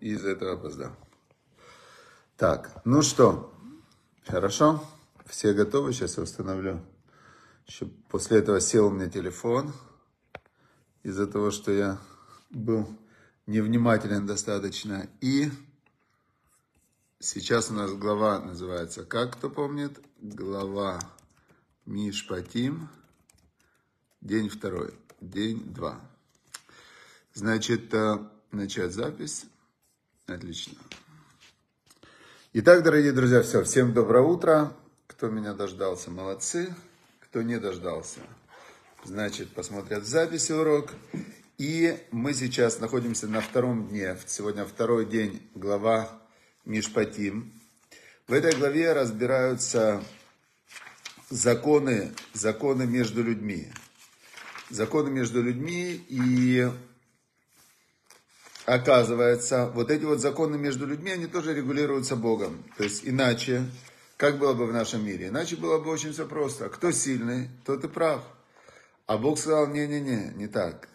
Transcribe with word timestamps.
из-за 0.00 0.30
этого 0.30 0.52
опоздал. 0.52 0.96
Так, 2.36 2.80
ну 2.84 3.02
что, 3.02 3.52
хорошо? 4.26 4.82
Все 5.26 5.52
готовы? 5.52 5.92
Сейчас 5.92 6.16
я 6.16 6.22
установлю. 6.22 6.80
Еще 7.66 7.86
после 8.08 8.38
этого 8.38 8.60
сел 8.60 8.86
у 8.86 8.90
меня 8.90 9.08
телефон. 9.08 9.72
Из-за 11.02 11.26
того, 11.26 11.50
что 11.50 11.70
я 11.70 11.98
был 12.50 12.88
невнимателен 13.46 14.26
достаточно. 14.26 15.08
И 15.20 15.50
сейчас 17.18 17.70
у 17.70 17.74
нас 17.74 17.92
глава 17.92 18.40
называется, 18.40 19.04
как 19.04 19.36
кто 19.36 19.50
помнит? 19.50 20.00
Глава 20.20 20.98
Мишпатим. 21.86 22.88
День 24.20 24.48
второй. 24.48 24.94
День 25.20 25.62
два. 25.72 26.00
Значит, 27.34 27.92
э, 27.94 28.18
начать 28.50 28.92
запись. 28.92 29.46
Отлично. 30.30 30.78
Итак, 32.52 32.84
дорогие 32.84 33.10
друзья, 33.10 33.42
все. 33.42 33.64
Всем 33.64 33.92
доброе 33.92 34.22
утро. 34.22 34.72
Кто 35.08 35.28
меня 35.28 35.54
дождался, 35.54 36.12
молодцы. 36.12 36.72
Кто 37.18 37.42
не 37.42 37.58
дождался, 37.58 38.20
значит, 39.04 39.52
посмотрят 39.52 40.06
записи 40.06 40.52
урок. 40.52 40.92
И 41.58 41.98
мы 42.12 42.32
сейчас 42.34 42.78
находимся 42.78 43.26
на 43.26 43.40
втором 43.40 43.88
дне. 43.88 44.16
Сегодня 44.28 44.64
второй 44.64 45.04
день, 45.04 45.42
глава 45.56 46.08
Мишпатим. 46.64 47.52
В 48.28 48.32
этой 48.32 48.54
главе 48.54 48.92
разбираются 48.92 50.00
законы, 51.28 52.12
законы 52.34 52.86
между 52.86 53.24
людьми. 53.24 53.72
Законы 54.70 55.10
между 55.10 55.42
людьми 55.42 56.04
и 56.08 56.70
оказывается, 58.66 59.70
вот 59.74 59.90
эти 59.90 60.04
вот 60.04 60.20
законы 60.20 60.58
между 60.58 60.86
людьми, 60.86 61.10
они 61.10 61.26
тоже 61.26 61.54
регулируются 61.54 62.16
Богом. 62.16 62.64
То 62.76 62.84
есть 62.84 63.02
иначе, 63.04 63.64
как 64.16 64.38
было 64.38 64.54
бы 64.54 64.66
в 64.66 64.72
нашем 64.72 65.04
мире? 65.04 65.28
Иначе 65.28 65.56
было 65.56 65.78
бы 65.78 65.90
очень 65.90 66.12
все 66.12 66.26
просто. 66.26 66.68
Кто 66.68 66.90
сильный, 66.92 67.48
тот 67.64 67.84
и 67.84 67.88
прав. 67.88 68.22
А 69.06 69.16
Бог 69.16 69.38
сказал, 69.38 69.66
не-не-не, 69.68 70.32
не 70.36 70.46
так. 70.46 70.88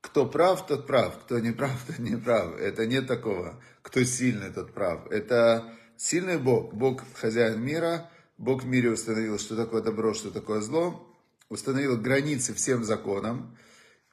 Кто 0.00 0.26
прав, 0.26 0.66
тот 0.66 0.86
прав. 0.86 1.18
Кто 1.24 1.38
не 1.38 1.52
прав, 1.52 1.72
тот 1.86 1.98
не 1.98 2.16
прав. 2.16 2.56
Это 2.58 2.86
нет 2.86 3.06
такого. 3.06 3.60
Кто 3.82 4.04
сильный, 4.04 4.50
тот 4.50 4.72
прав. 4.72 5.10
Это 5.10 5.64
сильный 5.96 6.38
Бог. 6.38 6.72
Бог 6.74 7.02
хозяин 7.14 7.60
мира. 7.60 8.10
Бог 8.38 8.62
в 8.62 8.66
мире 8.66 8.90
установил, 8.90 9.38
что 9.38 9.56
такое 9.56 9.82
добро, 9.82 10.14
что 10.14 10.30
такое 10.30 10.60
зло. 10.60 11.06
Установил 11.48 12.00
границы 12.00 12.54
всем 12.54 12.84
законам 12.84 13.56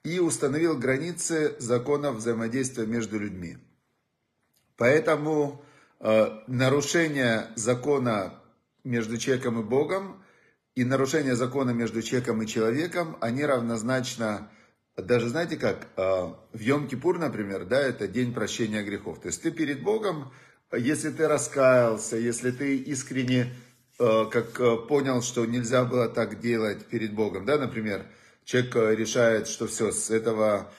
и 0.04 0.20
установил 0.20 0.78
границы 0.78 1.56
закона 1.60 2.12
взаимодействия 2.12 2.86
между 2.86 3.20
людьми. 3.20 3.58
Поэтому 4.78 5.64
э, 6.00 6.40
нарушение 6.48 7.52
закона 7.56 8.42
между 8.84 9.18
человеком 9.18 9.60
и 9.60 9.64
Богом 9.64 10.22
и 10.76 10.86
нарушение 10.86 11.36
закона 11.36 11.72
между 11.72 12.02
человеком 12.02 12.42
и 12.42 12.48
человеком, 12.48 13.18
они 13.20 13.46
равнозначно, 13.46 14.50
даже 14.96 15.30
знаете 15.30 15.58
как, 15.58 15.88
э, 15.98 16.02
в 16.02 16.60
Йом-Кипур, 16.60 17.18
например, 17.18 17.66
да, 17.66 17.80
это 17.80 18.08
день 18.08 18.34
прощения 18.34 18.82
грехов. 18.82 19.20
То 19.20 19.28
есть 19.28 19.42
ты 19.42 19.52
перед 19.52 19.84
Богом, 19.84 20.32
если 20.72 21.10
ты 21.10 21.28
раскаялся, 21.28 22.16
если 22.16 22.52
ты 22.52 22.78
искренне 22.78 23.54
э, 24.00 24.26
как 24.32 24.60
э, 24.60 24.78
понял, 24.88 25.22
что 25.22 25.46
нельзя 25.46 25.84
было 25.84 26.08
так 26.08 26.40
делать 26.40 26.86
перед 26.86 27.14
Богом, 27.14 27.46
да, 27.46 27.58
например, 27.58 28.06
человек 28.52 28.76
э, 28.76 28.96
решает, 28.96 29.48
что 29.48 29.66
все, 29.66 29.92
с 29.92 30.10
этого 30.10 30.74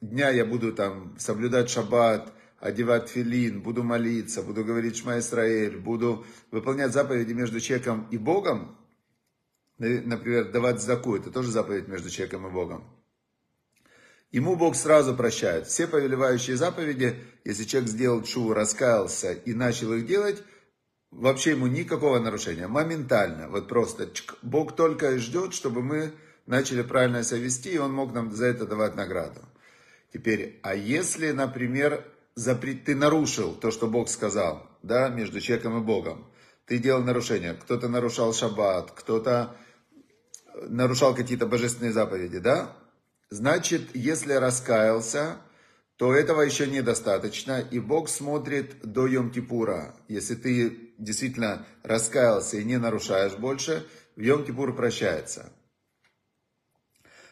дня 0.00 0.30
я 0.30 0.44
буду 0.44 0.72
там 0.72 1.16
соблюдать 1.18 1.68
шаббат, 1.68 2.32
одевать 2.60 3.08
филин, 3.08 3.62
буду 3.62 3.82
молиться, 3.82 4.42
буду 4.42 4.64
говорить 4.64 4.98
Шма 4.98 5.18
Исраэль, 5.18 5.76
буду 5.76 6.24
выполнять 6.52 6.92
заповеди 6.92 7.32
между 7.32 7.58
человеком 7.58 8.06
и 8.12 8.18
Богом, 8.18 8.76
например, 9.78 10.52
давать 10.52 10.80
заку, 10.80 11.16
это 11.16 11.30
тоже 11.30 11.50
заповедь 11.50 11.88
между 11.88 12.10
человеком 12.10 12.46
и 12.46 12.50
Богом. 12.50 12.84
Ему 14.30 14.54
Бог 14.54 14.76
сразу 14.76 15.16
прощает. 15.16 15.66
Все 15.66 15.88
повелевающие 15.88 16.56
заповеди, 16.56 17.16
если 17.44 17.64
человек 17.64 17.90
сделал 17.90 18.22
чуву, 18.22 18.54
раскаялся 18.54 19.32
и 19.32 19.52
начал 19.52 19.92
их 19.94 20.06
делать, 20.06 20.44
вообще 21.10 21.52
ему 21.52 21.66
никакого 21.66 22.20
нарушения, 22.20 22.68
моментально, 22.68 23.48
вот 23.48 23.66
просто. 23.66 24.08
Бог 24.42 24.76
только 24.76 25.18
ждет, 25.18 25.54
чтобы 25.54 25.82
мы 25.82 26.12
начали 26.50 26.82
правильно 26.82 27.22
себя 27.22 27.40
вести, 27.40 27.70
и 27.70 27.78
он 27.78 27.92
мог 27.92 28.12
нам 28.12 28.32
за 28.32 28.46
это 28.46 28.66
давать 28.66 28.96
награду. 28.96 29.40
Теперь, 30.12 30.58
а 30.62 30.74
если, 30.74 31.30
например, 31.30 32.04
запрет, 32.34 32.84
ты 32.84 32.94
нарушил 32.94 33.54
то, 33.54 33.70
что 33.70 33.86
Бог 33.86 34.08
сказал, 34.08 34.68
да, 34.82 35.08
между 35.08 35.40
человеком 35.40 35.78
и 35.78 35.84
Богом, 35.84 36.26
ты 36.66 36.78
делал 36.78 37.02
нарушение, 37.02 37.54
кто-то 37.54 37.88
нарушал 37.88 38.34
шаббат, 38.34 38.92
кто-то 38.92 39.56
нарушал 40.68 41.14
какие-то 41.14 41.46
божественные 41.46 41.92
заповеди, 41.92 42.38
да, 42.38 42.76
значит, 43.30 43.94
если 43.94 44.34
раскаялся, 44.34 45.36
то 45.96 46.14
этого 46.14 46.40
еще 46.40 46.66
недостаточно, 46.66 47.60
и 47.60 47.78
Бог 47.78 48.08
смотрит 48.08 48.80
до 48.82 49.06
Йом-Кипура. 49.06 49.92
Если 50.08 50.34
ты 50.34 50.94
действительно 50.96 51.66
раскаялся 51.82 52.56
и 52.56 52.64
не 52.64 52.78
нарушаешь 52.78 53.34
больше, 53.34 53.86
в 54.16 54.20
Йом-Кипур 54.20 54.74
прощается. 54.74 55.52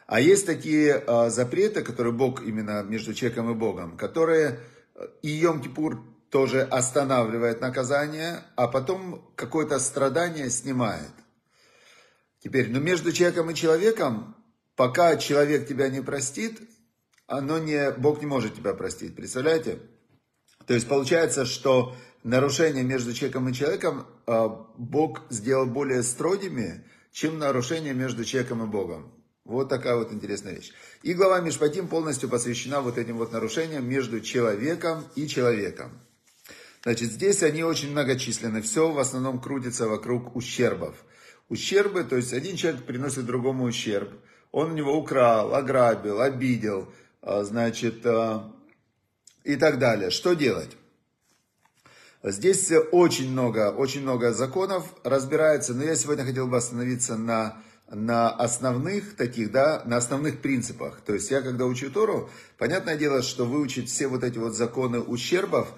А 0.09 0.21
есть 0.21 0.47
такие 0.47 1.05
э, 1.07 1.29
запреты, 1.29 1.83
которые 1.83 2.15
Бог 2.15 2.43
именно 2.43 2.83
между 2.83 3.13
человеком 3.13 3.51
и 3.51 3.55
Богом, 3.55 3.99
которые 3.99 4.59
э, 4.95 5.07
и 5.21 5.45
Йом-Кипур 5.45 5.99
тоже 6.31 6.63
останавливает 6.63 7.61
наказание, 7.61 8.41
а 8.57 8.69
потом 8.69 9.31
какое-то 9.37 9.79
страдание 9.79 10.49
снимает. 10.49 11.13
Теперь, 12.43 12.71
но 12.71 12.81
между 12.81 13.13
человеком 13.13 13.51
и 13.51 13.55
человеком, 13.55 14.35
пока 14.77 15.19
человек 15.19 15.69
тебя 15.69 15.91
не 15.91 16.01
простит, 16.01 16.59
оно 17.27 17.59
не, 17.59 17.91
Бог 17.91 18.21
не 18.21 18.27
может 18.27 18.55
тебя 18.55 18.73
простить. 18.73 19.15
Представляете? 19.15 19.79
То 20.67 20.73
есть 20.73 20.89
получается, 20.89 21.45
что 21.45 21.95
нарушения 22.23 22.83
между 22.83 23.13
человеком 23.13 23.51
и 23.51 23.53
человеком 23.53 24.07
э, 24.27 24.49
Бог 24.79 25.21
сделал 25.29 25.67
более 25.67 26.03
строгими, 26.03 26.87
чем 27.13 27.39
нарушения 27.39 27.93
между 27.93 28.25
человеком 28.25 28.65
и 28.65 28.67
Богом. 28.67 29.18
Вот 29.49 29.71
такая 29.71 29.97
вот 29.97 30.13
интересная 30.13 30.55
вещь. 30.55 30.73
И 31.03 31.15
глава 31.15 31.41
Мишпатим 31.41 31.89
полностью 31.89 32.29
посвящена 32.29 32.83
вот 32.83 32.99
этим 32.99 33.17
вот 33.17 33.33
нарушениям 33.33 33.89
между 33.89 34.21
человеком 34.21 35.05
и 35.15 35.27
человеком. 35.27 35.91
Значит, 36.83 37.13
здесь 37.13 37.43
они 37.43 37.65
очень 37.65 37.91
многочисленны. 37.93 38.61
Все 38.61 38.93
в 38.93 38.99
основном 38.99 39.41
крутится 39.41 39.89
вокруг 39.89 40.37
ущербов. 40.37 40.97
Ущербы, 41.49 42.05
то 42.05 42.17
есть 42.17 42.35
один 42.35 42.57
человек 42.57 42.85
приносит 42.85 43.25
другому 43.25 43.65
ущерб. 43.65 44.11
Он 44.53 44.73
у 44.73 44.75
него 44.75 44.95
украл, 44.95 45.55
ограбил, 45.55 46.21
обидел, 46.21 46.93
а, 47.23 47.43
значит, 47.43 48.05
а, 48.05 48.53
и 49.45 49.57
так 49.57 49.79
далее. 49.79 50.11
Что 50.11 50.35
делать? 50.35 50.77
Здесь 52.23 52.71
очень 52.93 53.31
много, 53.31 53.73
очень 53.73 54.03
много 54.03 54.35
законов 54.35 54.93
разбирается, 55.05 55.73
но 55.73 55.85
я 55.85 55.97
сегодня 55.97 56.27
хотел 56.27 56.49
бы 56.49 56.59
остановиться 56.59 57.17
на 57.17 57.63
на 57.91 58.31
основных 58.31 59.17
таких, 59.17 59.51
да, 59.51 59.83
на 59.87 59.97
основных 59.97 60.41
принципах. 60.41 61.01
То 61.01 61.15
есть 61.15 61.31
я 61.31 61.41
когда 61.41 61.65
учу 61.65 61.91
Тору, 61.91 62.31
понятное 62.59 62.97
дело, 62.97 63.23
что 63.23 63.47
выучить 63.47 63.91
все 63.91 64.09
вот 64.09 64.25
эти 64.25 64.39
вот 64.39 64.55
законы 64.55 65.01
ущербов 65.01 65.73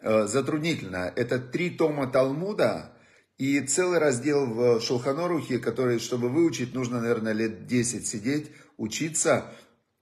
э, 0.00 0.26
затруднительно. 0.26 1.12
Это 1.14 1.38
три 1.38 1.70
тома 1.70 2.08
Талмуда 2.08 2.92
и 3.38 3.60
целый 3.60 3.98
раздел 3.98 4.46
в 4.46 4.80
Шулханорухе, 4.80 5.58
который, 5.58 5.98
чтобы 5.98 6.28
выучить, 6.28 6.74
нужно, 6.74 7.00
наверное, 7.00 7.32
лет 7.32 7.66
10 7.66 8.06
сидеть, 8.06 8.50
учиться, 8.76 9.46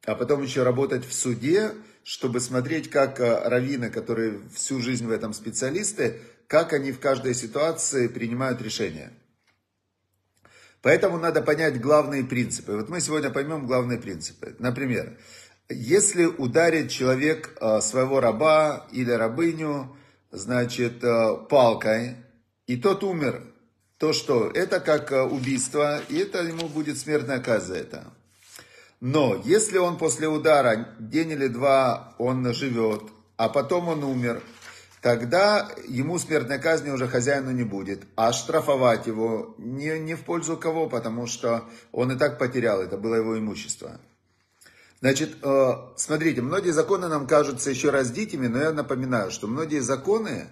а 0.05 0.15
потом 0.15 0.43
еще 0.43 0.63
работать 0.63 1.07
в 1.07 1.13
суде, 1.13 1.73
чтобы 2.03 2.41
смотреть, 2.41 2.89
как 2.89 3.21
э, 3.21 3.49
раввины, 3.49 3.91
которые 3.91 4.41
всю 4.55 4.81
жизнь 4.81 5.07
в 5.07 5.11
этом 5.11 5.35
специалисты, 5.35 6.21
как 6.47 6.73
они 6.73 6.91
в 6.91 7.01
каждой 7.01 7.35
ситуации 7.35 8.09
принимают 8.09 8.63
решения. 8.63 9.13
Поэтому 10.83 11.19
надо 11.19 11.43
понять 11.43 11.81
главные 11.81 12.25
принципы. 12.25 12.77
Вот 12.77 12.89
мы 12.89 13.01
сегодня 13.01 13.31
поймем 13.31 13.67
главные 13.67 13.99
принципы. 13.99 14.57
Например, 14.59 15.19
если 15.69 16.25
ударит 16.25 16.91
человек 16.91 17.57
э, 17.61 17.81
своего 17.81 18.21
раба 18.21 18.87
или 18.91 19.11
рабыню, 19.11 19.95
значит, 20.31 21.05
э, 21.05 21.37
палкой, 21.49 22.17
и 22.67 22.77
тот 22.77 23.05
умер, 23.05 23.43
то 23.99 24.13
что? 24.13 24.51
Это 24.51 24.81
как 24.81 25.13
э, 25.13 25.23
убийство, 25.23 26.01
и 26.09 26.17
это 26.17 26.43
ему 26.43 26.69
будет 26.69 26.99
смертная 26.99 27.41
казнь 27.41 27.67
за 27.67 27.75
это. 27.75 28.05
Но 29.01 29.41
если 29.45 29.79
он 29.79 29.99
после 29.99 30.29
удара 30.29 30.95
день 30.99 31.31
или 31.33 31.47
два 31.49 32.15
он 32.19 32.53
живет, 32.55 33.03
а 33.37 33.49
потом 33.49 33.89
он 33.89 34.05
умер, 34.05 34.43
тогда 35.01 35.71
ему 35.89 36.19
смертной 36.19 36.59
казни 36.59 36.91
уже 36.91 37.09
хозяину 37.09 37.51
не 37.51 37.65
будет. 37.65 38.03
А 38.17 38.33
штрафовать 38.33 39.07
его 39.07 39.55
не, 39.59 39.99
не 39.99 40.15
в 40.15 40.25
пользу 40.25 40.57
кого, 40.57 40.89
потому 40.89 41.27
что 41.27 41.65
он 41.93 42.13
и 42.13 42.19
так 42.19 42.39
потерял, 42.39 42.81
это 42.81 42.97
было 42.97 43.15
его 43.17 43.39
имущество. 43.39 44.01
Значит, 45.01 45.37
э, 45.43 45.73
смотрите, 45.97 46.43
многие 46.43 46.73
законы 46.73 47.09
нам 47.09 47.27
кажутся 47.27 47.71
еще 47.71 47.89
раз 47.91 48.11
дитями, 48.11 48.49
но 48.49 48.61
я 48.61 48.73
напоминаю, 48.73 49.31
что 49.31 49.47
многие 49.47 49.81
законы, 49.81 50.49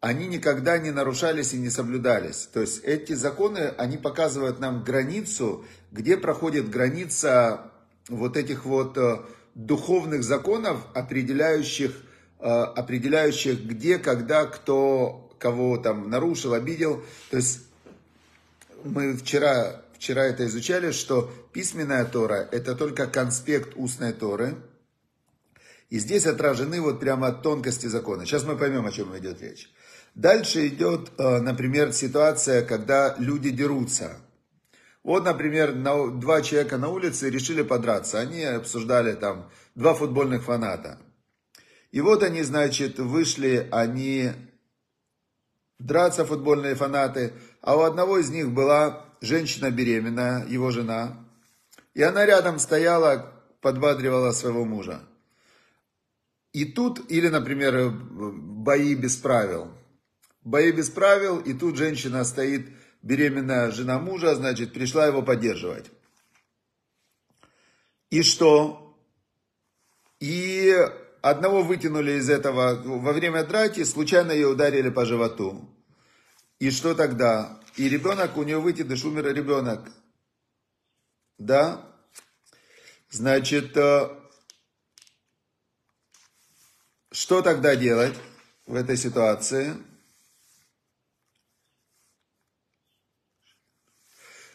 они 0.00 0.26
никогда 0.26 0.76
не 0.76 0.90
нарушались 0.90 1.54
и 1.54 1.58
не 1.58 1.70
соблюдались. 1.70 2.48
То 2.52 2.60
есть 2.60 2.84
эти 2.84 3.14
законы, 3.14 3.72
они 3.78 3.96
показывают 3.96 4.60
нам 4.60 4.84
границу, 4.84 5.64
где 5.92 6.18
проходит 6.18 6.68
граница 6.68 7.72
вот 8.10 8.36
этих 8.36 8.66
вот 8.66 8.98
э, 8.98 9.20
духовных 9.54 10.22
законов, 10.22 10.78
определяющих, 10.92 11.92
определяющих 12.38 13.64
где, 13.64 13.98
когда, 13.98 14.46
кто 14.46 15.30
кого 15.38 15.76
там 15.78 16.10
нарушил, 16.10 16.54
обидел. 16.54 17.02
То 17.30 17.36
есть 17.36 17.60
мы 18.84 19.16
вчера 19.16 19.82
вчера 19.96 20.24
это 20.24 20.46
изучали, 20.46 20.92
что 20.92 21.30
письменная 21.52 22.04
Тора– 22.04 22.48
это 22.52 22.74
только 22.74 23.06
конспект 23.06 23.72
устной 23.76 24.12
Торы. 24.12 24.56
И 25.88 25.98
здесь 25.98 26.26
отражены 26.26 26.80
вот 26.80 27.00
прямо 27.00 27.32
тонкости 27.32 27.86
закона. 27.86 28.26
Сейчас 28.26 28.44
мы 28.44 28.56
поймем, 28.56 28.86
о 28.86 28.92
чем 28.92 29.16
идет 29.16 29.40
речь. 29.40 29.70
Дальше 30.14 30.66
идет, 30.68 31.12
э, 31.18 31.40
например, 31.40 31.92
ситуация, 31.92 32.64
когда 32.64 33.14
люди 33.18 33.50
дерутся. 33.50 34.16
Вот, 35.04 35.24
например, 35.24 35.72
два 35.74 36.42
человека 36.42 36.78
на 36.78 36.88
улице 36.88 37.30
решили 37.30 37.62
подраться. 37.62 38.18
Они 38.18 38.42
обсуждали 38.42 39.12
там 39.14 39.50
два 39.76 39.94
футбольных 39.94 40.42
фаната. 40.42 40.98
И 41.96 42.00
вот 42.02 42.22
они, 42.22 42.42
значит, 42.42 42.98
вышли, 42.98 43.68
они 43.72 44.32
драться, 45.78 46.26
футбольные 46.26 46.74
фанаты, 46.74 47.32
а 47.62 47.74
у 47.74 47.80
одного 47.80 48.18
из 48.18 48.28
них 48.28 48.50
была 48.52 49.06
женщина 49.22 49.70
беременная, 49.70 50.46
его 50.46 50.70
жена, 50.70 51.26
и 51.94 52.02
она 52.02 52.26
рядом 52.26 52.58
стояла, 52.58 53.32
подбадривала 53.62 54.32
своего 54.32 54.66
мужа. 54.66 55.08
И 56.52 56.66
тут, 56.66 57.10
или, 57.10 57.28
например, 57.28 57.88
бои 57.88 58.94
без 58.94 59.16
правил. 59.16 59.72
Бои 60.42 60.72
без 60.72 60.90
правил, 60.90 61.38
и 61.38 61.54
тут 61.54 61.78
женщина 61.78 62.24
стоит, 62.24 62.68
беременная 63.00 63.70
жена 63.70 63.98
мужа, 63.98 64.34
значит, 64.34 64.74
пришла 64.74 65.06
его 65.06 65.22
поддерживать. 65.22 65.90
И 68.10 68.22
что? 68.22 68.94
И 70.20 70.74
одного 71.30 71.62
вытянули 71.62 72.12
из 72.12 72.30
этого 72.30 72.80
во 72.84 73.12
время 73.12 73.44
драки, 73.44 73.82
случайно 73.82 74.30
ее 74.30 74.46
ударили 74.46 74.90
по 74.90 75.04
животу. 75.04 75.68
И 76.60 76.70
что 76.70 76.94
тогда? 76.94 77.60
И 77.76 77.88
ребенок, 77.88 78.36
у 78.36 78.44
нее 78.44 78.58
вытянут, 78.58 79.04
умер 79.04 79.34
ребенок. 79.34 79.90
Да? 81.36 81.84
Значит, 83.10 83.76
э, 83.76 84.08
что 87.10 87.42
тогда 87.42 87.74
делать 87.74 88.14
в 88.66 88.74
этой 88.74 88.96
ситуации? 88.96 89.76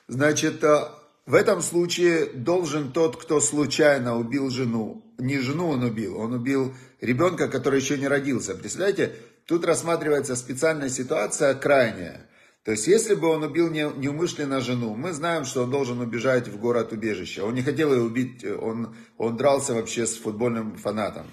Значит, 0.07 0.63
э, 0.63 0.89
в 1.25 1.35
этом 1.35 1.62
случае 1.62 2.27
должен 2.27 2.91
тот, 2.91 3.21
кто 3.21 3.39
случайно 3.39 4.18
убил 4.18 4.50
жену, 4.50 5.10
не 5.21 5.39
жену 5.39 5.69
он 5.69 5.83
убил, 5.83 6.18
он 6.18 6.33
убил 6.33 6.73
ребенка, 7.00 7.47
который 7.47 7.79
еще 7.79 7.97
не 7.97 8.07
родился. 8.07 8.56
Представляете, 8.56 9.15
тут 9.45 9.65
рассматривается 9.65 10.35
специальная 10.35 10.89
ситуация 10.89 11.53
крайняя. 11.53 12.27
То 12.63 12.71
есть, 12.71 12.88
если 12.88 13.15
бы 13.15 13.27
он 13.27 13.44
убил 13.44 13.69
неумышленно 13.69 14.62
жену, 14.62 14.95
мы 14.95 15.13
знаем, 15.13 15.45
что 15.45 15.63
он 15.63 15.71
должен 15.71 16.00
убежать 16.00 16.47
в 16.47 16.59
город 16.59 16.91
убежище. 16.91 17.41
Он 17.41 17.53
не 17.53 17.63
хотел 17.63 17.94
ее 17.94 18.01
убить, 18.01 18.44
он, 18.44 18.95
он 19.18 19.38
дрался 19.38 19.73
вообще 19.73 20.06
с 20.06 20.18
футбольным 20.18 20.75
фанатом. 20.75 21.27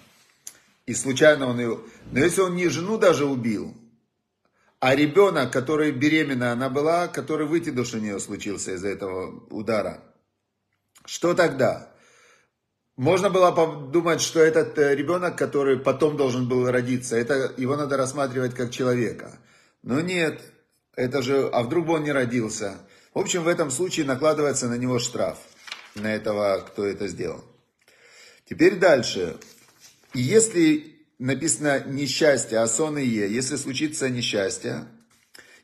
И 0.87 0.95
случайно 0.95 1.49
он 1.49 1.59
ее... 1.59 1.81
Но 2.13 2.19
если 2.19 2.41
он 2.41 2.57
не 2.57 2.69
жену 2.69 2.97
даже 2.97 3.27
убил, 3.27 3.75
а 4.81 4.95
ребенок, 4.95 5.53
который 5.53 5.93
беременна 5.93 6.53
она 6.53 6.71
была, 6.71 7.09
который 7.09 7.47
вытидыш 7.47 7.95
у 7.95 7.99
нее 7.99 8.21
случился 8.21 8.75
из-за 8.75 8.89
этого 8.89 9.45
удара, 9.51 10.03
что 11.05 11.35
тогда? 11.35 11.93
Можно 12.99 13.31
было 13.31 13.53
подумать, 13.53 14.21
что 14.21 14.41
этот 14.41 14.77
э, 14.77 14.97
ребенок, 14.97 15.39
который 15.39 15.79
потом 15.79 16.17
должен 16.17 16.49
был 16.49 16.69
родиться, 16.69 17.17
это 17.17 17.55
его 17.57 17.77
надо 17.77 17.97
рассматривать 17.97 18.57
как 18.57 18.73
человека. 18.73 19.39
Но 19.85 20.01
нет, 20.01 20.41
это 20.97 21.23
же, 21.23 21.49
а 21.53 21.63
вдруг 21.63 21.87
бы 21.87 21.93
он 21.93 22.03
не 22.03 22.11
родился? 22.11 22.75
В 23.15 23.21
общем, 23.21 23.45
в 23.45 23.49
этом 23.49 23.71
случае 23.71 24.05
накладывается 24.05 24.67
на 24.67 24.75
него 24.75 24.99
штраф, 24.99 25.39
на 25.95 26.13
этого, 26.13 26.59
кто 26.67 26.85
это 26.85 27.07
сделал. 27.07 27.45
Теперь 28.51 28.81
дальше. 28.81 29.37
Если 30.13 30.97
написано 31.21 31.85
несчастье, 31.87 32.59
а 32.59 32.67
сон 32.67 32.99
и 32.99 33.05
е, 33.05 33.33
если 33.33 33.55
случится 33.55 34.11
несчастье, 34.11 34.89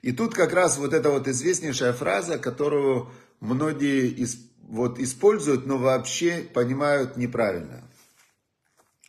и 0.02 0.12
тут 0.12 0.34
как 0.34 0.52
раз 0.52 0.78
вот 0.78 0.94
эта 0.94 1.10
вот 1.10 1.26
известнейшая 1.26 1.94
фраза, 1.94 2.38
которую 2.38 3.10
многие 3.40 4.06
из, 4.06 4.36
вот 4.68 4.98
используют, 4.98 5.66
но 5.66 5.78
вообще 5.78 6.38
понимают 6.38 7.16
неправильно. 7.16 7.82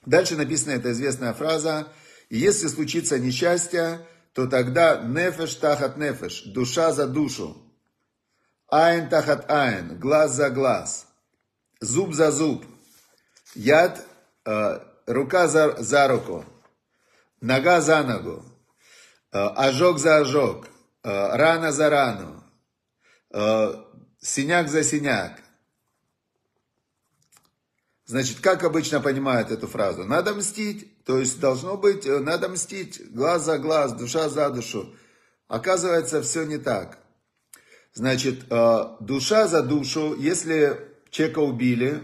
Дальше 0.06 0.36
написана 0.36 0.74
эта 0.74 0.92
известная 0.92 1.34
фраза, 1.34 1.88
если 2.30 2.68
случится 2.68 3.20
несчастье, 3.20 4.06
то 4.34 4.48
тогда 4.48 4.98
нефеш 4.98 5.56
тахат 5.56 5.98
нефеш, 5.98 6.44
душа 6.44 6.92
за 6.92 7.08
душу, 7.08 7.58
айн 8.68 9.10
тахат 9.10 9.50
айн, 9.50 9.98
глаз 10.00 10.36
за 10.36 10.50
глаз, 10.50 11.08
зуб 11.80 12.14
за 12.14 12.32
зуб, 12.32 12.66
яд, 13.56 14.06
э, 14.46 14.80
рука 15.08 15.48
за, 15.48 15.82
за 15.82 16.08
руку, 16.08 16.46
нога 17.42 17.82
за 17.82 18.04
ногу, 18.04 18.44
э, 19.32 19.38
ожог 19.38 20.00
за 20.00 20.18
ожог, 20.18 20.68
э, 21.04 21.36
рана 21.38 21.72
за 21.72 21.90
рану, 21.90 22.44
э, 23.32 23.74
синяк 24.22 24.68
за 24.68 24.84
синяк. 24.84 25.45
Значит, 28.06 28.40
как 28.40 28.64
обычно 28.64 29.02
понимают 29.02 29.50
эту 29.50 29.68
фразу? 29.68 30.04
Надо 30.04 30.36
мстить. 30.36 31.04
То 31.06 31.20
есть 31.20 31.40
должно 31.40 31.76
быть, 31.76 32.06
э, 32.06 32.20
надо 32.20 32.50
мстить, 32.50 33.02
глаз 33.12 33.46
за 33.46 33.58
глаз, 33.58 33.94
душа 33.94 34.30
за 34.30 34.50
душу. 34.50 34.96
Оказывается, 35.48 36.22
все 36.22 36.44
не 36.44 36.58
так. 36.58 37.00
Значит, 37.94 38.46
э, 38.50 38.84
душа 39.00 39.48
за 39.48 39.64
душу, 39.64 40.16
если 40.20 40.80
человека 41.10 41.40
убили, 41.40 42.04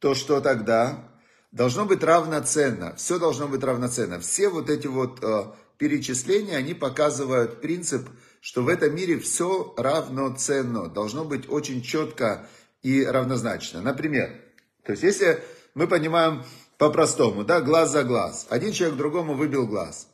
то 0.00 0.14
что 0.14 0.40
тогда? 0.40 1.10
Должно 1.52 1.84
быть 1.84 2.02
равноценно. 2.02 2.94
Все 2.96 3.18
должно 3.18 3.48
быть 3.48 3.62
равноценно. 3.62 4.18
Все 4.18 4.48
вот 4.48 4.68
эти 4.68 4.86
вот 4.86 5.22
э, 5.22 5.44
перечисления, 5.78 6.56
они 6.56 6.74
показывают 6.74 7.60
принцип, 7.60 8.08
что 8.40 8.62
в 8.62 8.68
этом 8.68 8.94
мире 8.94 9.18
все 9.18 9.74
равноценно. 9.76 10.88
Должно 10.88 11.24
быть 11.24 11.48
очень 11.48 11.82
четко 11.82 12.48
и 12.82 13.04
равнозначно. 13.04 13.80
Например, 13.80 14.47
то 14.88 14.92
есть 14.92 15.02
если 15.02 15.44
мы 15.74 15.86
понимаем 15.86 16.42
по-простому, 16.78 17.44
да, 17.44 17.60
глаз 17.60 17.90
за 17.90 18.04
глаз. 18.04 18.46
Один 18.48 18.72
человек 18.72 18.96
другому 18.96 19.34
выбил 19.34 19.66
глаз. 19.66 20.08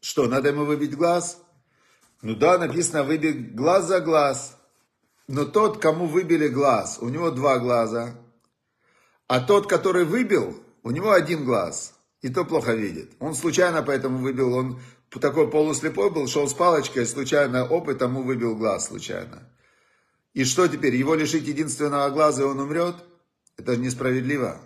Что, 0.00 0.26
надо 0.26 0.48
ему 0.48 0.64
выбить 0.64 0.96
глаз? 0.96 1.40
Ну 2.22 2.34
да, 2.34 2.58
написано 2.58 3.04
выбить 3.04 3.54
глаз 3.54 3.84
за 3.84 4.00
глаз. 4.00 4.56
Но 5.28 5.44
тот, 5.44 5.78
кому 5.78 6.06
выбили 6.06 6.48
глаз, 6.48 6.98
у 7.00 7.08
него 7.08 7.30
два 7.30 7.60
глаза. 7.60 8.16
А 9.28 9.42
тот, 9.42 9.68
который 9.68 10.04
выбил, 10.04 10.60
у 10.82 10.90
него 10.90 11.12
один 11.12 11.44
глаз. 11.44 11.94
И 12.20 12.28
то 12.30 12.44
плохо 12.44 12.74
видит. 12.74 13.12
Он 13.20 13.36
случайно 13.36 13.84
поэтому 13.84 14.18
выбил, 14.18 14.52
он 14.54 14.80
такой 15.08 15.48
полуслепой 15.48 16.10
был, 16.10 16.26
шел 16.26 16.48
с 16.48 16.52
палочкой, 16.52 17.06
случайно 17.06 17.64
опыт 17.64 18.02
ему 18.02 18.24
выбил 18.24 18.56
глаз 18.56 18.88
случайно. 18.88 19.48
И 20.38 20.44
что 20.44 20.68
теперь, 20.68 20.94
его 20.94 21.16
лишить 21.16 21.48
единственного 21.48 22.10
глаза, 22.10 22.42
и 22.42 22.44
он 22.44 22.60
умрет? 22.60 22.94
Это 23.56 23.76
несправедливо. 23.76 24.60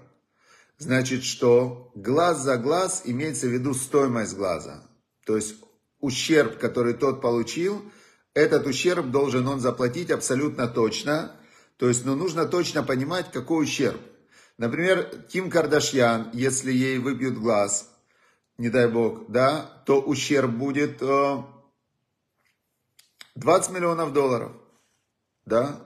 Значит, 0.76 1.24
что 1.24 1.90
глаз 1.94 2.42
за 2.42 2.58
глаз 2.58 3.00
имеется 3.06 3.46
в 3.46 3.52
виду 3.52 3.72
стоимость 3.72 4.36
глаза. 4.36 4.86
То 5.24 5.34
есть 5.34 5.54
ущерб, 5.98 6.58
который 6.58 6.92
тот 6.92 7.22
получил, 7.22 7.90
этот 8.34 8.66
ущерб 8.66 9.06
должен 9.06 9.48
он 9.48 9.60
заплатить 9.60 10.10
абсолютно 10.10 10.68
точно. 10.68 11.34
То 11.78 11.88
есть, 11.88 12.04
ну, 12.04 12.16
нужно 12.16 12.44
точно 12.44 12.82
понимать, 12.82 13.32
какой 13.32 13.64
ущерб. 13.64 13.98
Например, 14.58 15.08
Ким 15.32 15.48
Кардашьян, 15.48 16.28
если 16.34 16.70
ей 16.70 16.98
выбьют 16.98 17.38
глаз, 17.38 17.88
не 18.58 18.68
дай 18.68 18.88
бог, 18.88 19.30
да, 19.30 19.82
то 19.86 20.02
ущерб 20.02 20.50
будет 20.50 20.98
20 20.98 21.46
э, 23.70 23.72
миллионов 23.72 24.12
долларов, 24.12 24.52
да, 25.44 25.80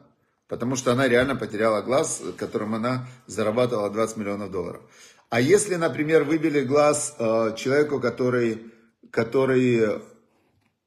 Потому 0.49 0.77
что 0.77 0.93
она 0.93 1.09
реально 1.09 1.35
потеряла 1.35 1.83
глаз, 1.83 2.23
которым 2.37 2.75
она 2.75 3.09
зарабатывала 3.27 3.91
20 3.91 4.17
миллионов 4.17 4.51
долларов. 4.51 4.83
А 5.29 5.41
если, 5.41 5.75
например, 5.75 6.23
выбили 6.23 6.61
глаз 6.61 7.17
э, 7.19 7.55
человеку, 7.57 8.01
который, 8.01 8.73
который, 9.11 10.03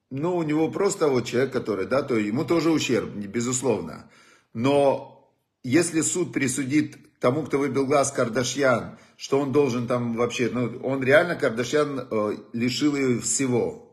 ну, 0.09 0.37
у 0.37 0.43
него 0.43 0.71
просто 0.71 1.09
вот 1.09 1.25
человек, 1.25 1.51
который, 1.51 1.87
да, 1.87 2.03
то 2.03 2.15
ему 2.15 2.45
тоже 2.45 2.71
ущерб, 2.71 3.09
безусловно. 3.09 4.09
Но 4.53 5.29
если 5.63 5.99
суд 5.99 6.31
присудит 6.31 7.19
тому, 7.19 7.43
кто 7.43 7.57
выбил 7.57 7.85
глаз 7.85 8.13
Кардашьян, 8.13 8.97
что 9.17 9.41
он 9.41 9.51
должен 9.51 9.87
там 9.87 10.15
вообще, 10.15 10.49
ну, 10.49 10.79
он 10.83 11.03
реально, 11.03 11.35
Кардашьян, 11.35 12.07
э, 12.09 12.37
лишил 12.53 12.95
ее 12.95 13.19
всего. 13.19 13.88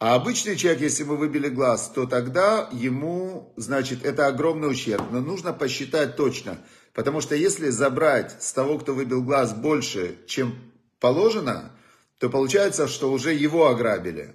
А 0.00 0.14
обычный 0.14 0.56
человек, 0.56 0.80
если 0.80 1.04
мы 1.04 1.18
выбили 1.18 1.50
глаз, 1.50 1.92
то 1.94 2.06
тогда 2.06 2.70
ему, 2.72 3.52
значит, 3.58 4.02
это 4.02 4.28
огромный 4.28 4.70
ущерб. 4.70 5.04
Но 5.10 5.20
нужно 5.20 5.52
посчитать 5.52 6.16
точно. 6.16 6.56
Потому 6.94 7.20
что 7.20 7.34
если 7.34 7.68
забрать 7.68 8.42
с 8.42 8.54
того, 8.54 8.78
кто 8.78 8.94
выбил 8.94 9.22
глаз, 9.22 9.52
больше, 9.52 10.16
чем 10.26 10.54
положено, 11.00 11.70
то 12.16 12.30
получается, 12.30 12.88
что 12.88 13.12
уже 13.12 13.34
его 13.34 13.68
ограбили. 13.68 14.34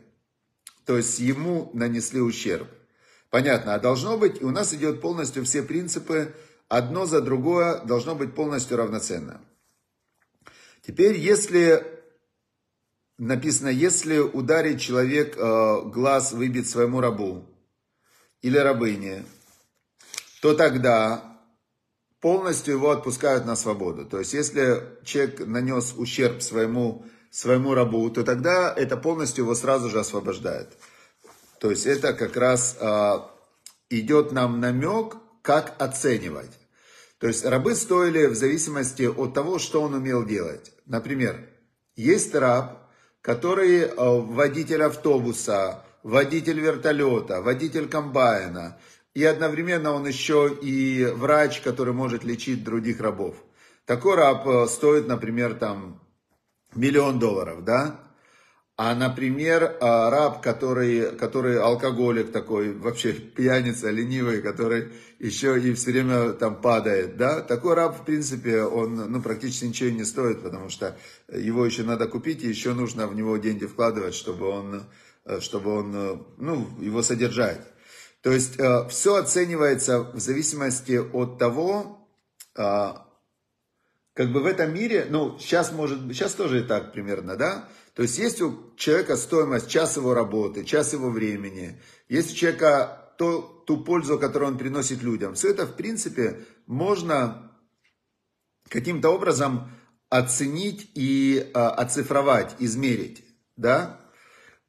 То 0.86 0.98
есть 0.98 1.18
ему 1.18 1.72
нанесли 1.74 2.22
ущерб. 2.22 2.68
Понятно. 3.32 3.74
А 3.74 3.80
должно 3.80 4.20
быть, 4.20 4.44
у 4.44 4.52
нас 4.52 4.72
идет 4.72 5.02
полностью 5.02 5.44
все 5.46 5.64
принципы, 5.64 6.36
одно 6.70 7.08
за 7.08 7.22
другое 7.22 7.80
должно 7.86 8.14
быть 8.14 8.36
полностью 8.36 8.78
равноценно. 8.78 9.42
Теперь, 10.86 11.18
если 11.18 11.95
написано, 13.18 13.70
если 13.70 14.20
ударить 14.20 14.82
человек 14.82 15.36
э, 15.38 15.82
глаз, 15.86 16.34
выбить 16.34 16.70
своему 16.70 17.02
рабу 17.02 17.46
или 18.42 18.58
рабыне, 18.58 19.26
то 20.42 20.54
тогда 20.54 21.40
полностью 22.20 22.76
его 22.76 22.92
отпускают 22.92 23.46
на 23.46 23.56
свободу. 23.56 24.06
То 24.06 24.20
есть, 24.20 24.34
если 24.34 24.84
человек 25.04 25.46
нанес 25.46 25.94
ущерб 25.98 26.42
своему, 26.42 27.06
своему 27.32 27.74
рабу, 27.74 28.10
то 28.10 28.24
тогда 28.24 28.74
это 28.76 28.98
полностью 28.98 29.46
его 29.46 29.56
сразу 29.56 29.90
же 29.90 30.00
освобождает. 30.00 30.70
То 31.60 31.70
есть, 31.70 31.86
это 31.86 32.14
как 32.14 32.36
раз 32.36 32.78
э, 32.80 33.18
идет 33.90 34.32
нам 34.32 34.60
намек, 34.60 35.18
как 35.42 35.76
оценивать. 35.82 36.52
То 37.20 37.28
есть, 37.28 37.46
рабы 37.46 37.76
стоили 37.76 38.26
в 38.26 38.36
зависимости 38.36 39.04
от 39.04 39.34
того, 39.34 39.58
что 39.58 39.82
он 39.82 39.94
умел 39.94 40.26
делать. 40.26 40.74
Например, 40.86 41.48
есть 41.96 42.36
раб, 42.36 42.85
который 43.26 43.80
э, 43.80 43.92
водитель 43.96 44.84
автобуса, 44.84 45.84
водитель 46.04 46.60
вертолета, 46.60 47.42
водитель 47.42 47.90
комбайна, 47.90 48.78
и 49.16 49.24
одновременно 49.24 49.94
он 49.94 50.06
еще 50.06 50.56
и 50.62 51.06
врач, 51.06 51.62
который 51.62 51.92
может 51.92 52.24
лечить 52.24 52.64
других 52.64 53.02
рабов. 53.02 53.36
Такой 53.88 54.16
раб 54.16 54.48
э, 54.48 54.68
стоит, 54.68 55.08
например, 55.08 55.56
там 55.56 56.00
миллион 56.76 57.18
долларов, 57.18 57.64
да? 57.64 58.00
А, 58.78 58.94
например, 58.94 59.64
э, 59.64 59.80
раб, 59.80 60.42
который, 60.42 61.16
который 61.16 61.58
алкоголик 61.58 62.34
такой, 62.34 62.74
вообще 62.74 63.14
пьяница, 63.14 63.90
ленивый, 63.90 64.42
который 64.42 64.92
еще 65.18 65.58
и 65.58 65.74
все 65.74 65.92
время 65.92 66.34
там 66.34 66.62
падает, 66.62 67.16
да, 67.16 67.42
такой 67.42 67.76
раб, 67.76 67.98
в 68.02 68.04
принципе, 68.04 68.64
он, 68.64 68.96
ну, 68.96 69.22
практически 69.22 69.66
ничего 69.66 69.92
не 69.92 70.04
стоит, 70.04 70.44
потому 70.44 70.68
что 70.68 70.98
его 71.32 71.66
еще 71.66 71.84
надо 71.84 72.08
купить, 72.08 72.44
и 72.44 72.50
еще 72.50 72.74
нужно 72.74 73.08
в 73.08 73.16
него 73.16 73.38
деньги 73.38 73.66
вкладывать, 73.66 74.14
чтобы 74.14 74.50
он, 74.50 74.84
чтобы 75.40 75.72
он, 75.72 76.26
ну, 76.38 76.68
его 76.82 77.02
содержать. 77.02 77.62
То 78.26 78.32
есть, 78.32 78.60
э, 78.60 78.88
все 78.90 79.16
оценивается 79.16 80.02
в 80.02 80.20
зависимости 80.20 80.98
от 80.98 81.38
того, 81.38 82.10
э, 82.58 82.94
как 84.16 84.32
бы 84.34 84.42
в 84.42 84.46
этом 84.48 84.74
мире, 84.74 85.06
ну, 85.10 85.38
сейчас 85.40 85.72
может, 85.72 86.00
сейчас 86.08 86.34
тоже 86.34 86.62
и 86.62 86.64
так 86.64 86.92
примерно, 86.92 87.38
да, 87.38 87.70
то 87.96 88.02
есть 88.02 88.18
есть 88.18 88.42
у 88.42 88.74
человека 88.76 89.16
стоимость 89.16 89.70
час 89.70 89.96
его 89.96 90.14
работы, 90.14 90.66
час 90.66 90.92
его 90.92 91.10
времени, 91.10 91.82
есть 92.10 92.34
у 92.34 92.36
человека 92.36 93.14
то, 93.18 93.64
ту 93.66 93.78
пользу, 93.84 94.20
которую 94.20 94.52
он 94.52 94.58
приносит 94.58 95.02
людям. 95.02 95.34
Все 95.36 95.52
это, 95.52 95.66
в 95.66 95.76
принципе, 95.76 96.42
можно 96.68 97.54
каким-то 98.68 99.10
образом 99.10 99.72
оценить 100.10 100.92
и 100.94 101.50
а, 101.54 101.70
оцифровать, 101.70 102.56
измерить, 102.60 103.24
да? 103.56 104.02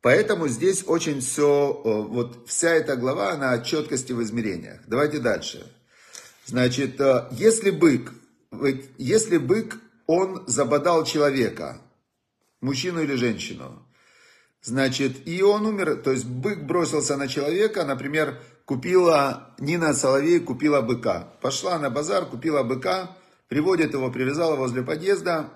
Поэтому 0.03 0.47
здесь 0.47 0.85
очень 0.87 1.21
все, 1.21 1.81
вот 1.85 2.47
вся 2.49 2.71
эта 2.71 2.95
глава, 2.95 3.33
она 3.33 3.51
о 3.51 3.61
четкости 3.61 4.13
в 4.13 4.23
измерениях. 4.23 4.83
Давайте 4.87 5.19
дальше. 5.19 5.73
Значит, 6.45 7.01
а, 7.01 7.29
если 7.33 7.71
бык, 7.71 8.13
если 8.99 9.39
бык, 9.39 9.81
он 10.07 10.45
забодал 10.47 11.05
человека, 11.05 11.81
мужчину 12.61 13.03
или 13.03 13.15
женщину. 13.15 13.87
Значит, 14.63 15.29
и 15.29 15.43
он 15.43 15.67
умер, 15.67 16.03
то 16.03 16.11
есть 16.11 16.25
бык 16.27 16.65
бросился 16.65 17.17
на 17.17 17.29
человека, 17.29 17.85
например, 17.85 18.41
купила, 18.65 19.55
Нина 19.59 19.95
Соловей 19.95 20.41
купила 20.41 20.81
быка. 20.83 21.33
Пошла 21.41 21.79
на 21.79 21.89
базар, 21.89 22.27
купила 22.27 22.63
быка, 22.65 23.17
приводит 23.49 23.93
его, 23.93 24.11
привязала 24.11 24.57
возле 24.57 24.83
подъезда, 24.83 25.51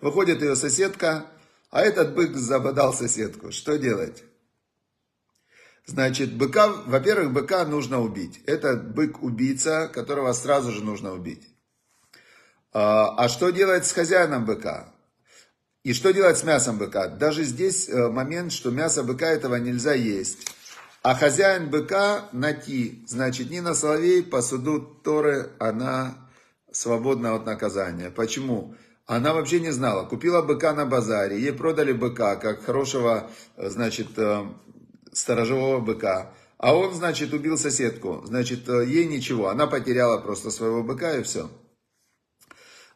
выходит 0.00 0.40
ее 0.40 0.54
соседка, 0.54 1.26
а 1.70 1.82
этот 1.82 2.14
бык 2.14 2.36
забодал 2.36 2.94
соседку. 2.94 3.50
Что 3.50 3.76
делать? 3.76 4.22
Значит, 5.86 6.32
быка, 6.32 6.68
во-первых, 6.68 7.32
быка 7.32 7.64
нужно 7.66 8.00
убить. 8.00 8.40
Это 8.46 8.76
бык-убийца, 8.76 9.88
которого 9.88 10.32
сразу 10.32 10.70
же 10.70 10.82
нужно 10.82 11.12
убить. 11.12 11.48
А, 12.72 13.16
а 13.16 13.28
что 13.28 13.50
делать 13.50 13.84
с 13.84 13.92
хозяином 13.92 14.46
быка? 14.46 14.93
И 15.84 15.92
что 15.92 16.12
делать 16.14 16.38
с 16.38 16.44
мясом 16.44 16.78
быка? 16.78 17.08
Даже 17.08 17.44
здесь 17.44 17.90
э, 17.90 18.08
момент, 18.08 18.52
что 18.52 18.70
мясо 18.70 19.02
быка 19.02 19.26
этого 19.26 19.56
нельзя 19.56 19.92
есть. 19.92 20.38
А 21.02 21.14
хозяин 21.14 21.68
быка 21.68 22.30
нати, 22.32 23.04
значит, 23.06 23.50
Нина 23.50 23.74
Соловей 23.74 24.22
по 24.22 24.40
суду 24.40 24.80
Торы, 24.80 25.50
она 25.58 26.16
свободна 26.72 27.34
от 27.34 27.44
наказания. 27.44 28.10
Почему? 28.10 28.74
Она 29.04 29.34
вообще 29.34 29.60
не 29.60 29.72
знала. 29.72 30.06
Купила 30.06 30.40
быка 30.40 30.72
на 30.72 30.86
базаре, 30.86 31.38
ей 31.38 31.52
продали 31.52 31.92
быка, 31.92 32.36
как 32.36 32.64
хорошего, 32.64 33.30
э, 33.58 33.68
значит, 33.68 34.18
э, 34.18 34.46
сторожевого 35.12 35.80
быка. 35.80 36.32
А 36.56 36.74
он, 36.74 36.94
значит, 36.94 37.34
убил 37.34 37.58
соседку. 37.58 38.22
Значит, 38.24 38.66
ей 38.68 39.04
ничего. 39.04 39.48
Она 39.48 39.66
потеряла 39.66 40.16
просто 40.16 40.50
своего 40.50 40.82
быка 40.82 41.18
и 41.18 41.22
все. 41.22 41.50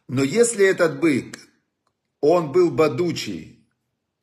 Но 0.07 0.23
если 0.23 0.65
этот 0.65 0.99
бык 0.99 1.37
он 2.21 2.51
был 2.51 2.71
бодучий. 2.71 3.67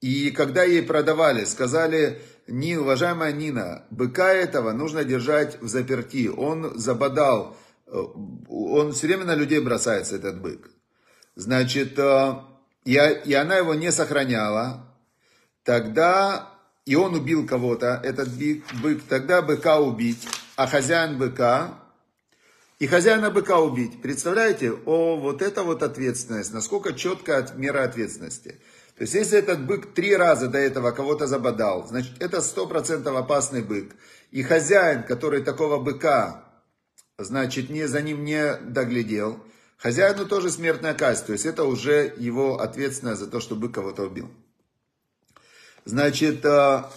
И 0.00 0.30
когда 0.30 0.62
ей 0.62 0.82
продавали, 0.82 1.44
сказали, 1.44 2.22
не, 2.46 2.76
уважаемая 2.76 3.32
Нина, 3.32 3.84
быка 3.90 4.32
этого 4.32 4.72
нужно 4.72 5.04
держать 5.04 5.60
в 5.60 5.68
заперти. 5.68 6.28
Он 6.28 6.78
забодал, 6.78 7.56
э, 7.86 7.98
он 8.48 8.92
все 8.92 9.06
время 9.06 9.24
на 9.24 9.34
людей 9.34 9.60
бросается, 9.60 10.16
этот 10.16 10.40
бык. 10.40 10.70
Значит, 11.34 11.98
э, 11.98 12.34
и, 12.84 12.92
и 13.24 13.34
она 13.34 13.56
его 13.56 13.74
не 13.74 13.90
сохраняла. 13.90 14.94
Тогда, 15.64 16.50
и 16.84 16.94
он 16.94 17.14
убил 17.14 17.46
кого-то, 17.46 18.00
этот 18.04 18.28
бык, 18.28 18.64
бык, 18.82 19.02
тогда 19.08 19.42
быка 19.42 19.80
убить, 19.80 20.28
а 20.54 20.66
хозяин 20.66 21.18
быка 21.18 21.86
и 22.78 22.87
хозяина 22.87 23.30
быка 23.30 23.59
убить. 23.59 24.02
Представляете? 24.02 24.73
О, 24.73 25.16
вот 25.16 25.40
это 25.40 25.62
вот 25.62 25.83
ответственность. 25.83 26.52
Насколько 26.52 26.92
четкая 26.92 27.49
мера 27.54 27.85
ответственности. 27.85 28.61
То 28.97 29.02
есть, 29.02 29.14
если 29.14 29.38
этот 29.38 29.66
бык 29.66 29.95
три 29.95 30.14
раза 30.14 30.49
до 30.49 30.59
этого 30.59 30.90
кого-то 30.90 31.26
забодал, 31.26 31.87
значит, 31.87 32.14
это 32.21 32.40
сто 32.42 32.66
процентов 32.66 33.16
опасный 33.16 33.62
бык. 33.62 33.95
И 34.30 34.42
хозяин, 34.42 35.04
который 35.04 35.42
такого 35.42 35.78
быка, 35.78 36.45
значит, 37.18 37.71
не, 37.71 37.87
за 37.87 38.02
ним 38.02 38.25
не 38.25 38.56
доглядел, 38.56 39.42
хозяину 39.78 40.26
тоже 40.26 40.50
смертная 40.50 40.95
казнь. 40.95 41.26
То 41.26 41.33
есть, 41.33 41.47
это 41.47 41.64
уже 41.64 42.14
его 42.16 42.61
ответственность 42.61 43.21
за 43.21 43.26
то, 43.26 43.40
что 43.40 43.54
бык 43.54 43.75
кого-то 43.75 44.04
убил. 44.04 44.30
Значит, 45.87 46.45
а, 46.45 46.90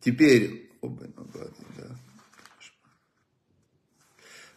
теперь... 0.00 0.70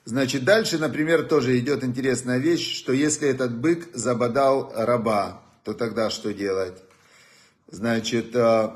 Значит, 0.09 0.43
дальше, 0.43 0.79
например, 0.79 1.21
тоже 1.21 1.59
идет 1.59 1.83
интересная 1.83 2.39
вещь, 2.39 2.75
что 2.75 2.93
если 2.93 3.29
этот 3.29 3.55
бык 3.55 3.89
забодал 3.93 4.73
раба, 4.75 5.43
то 5.63 5.75
тогда 5.75 6.09
что 6.09 6.33
делать? 6.33 6.81
Значит, 7.67 8.35
э, 8.35 8.71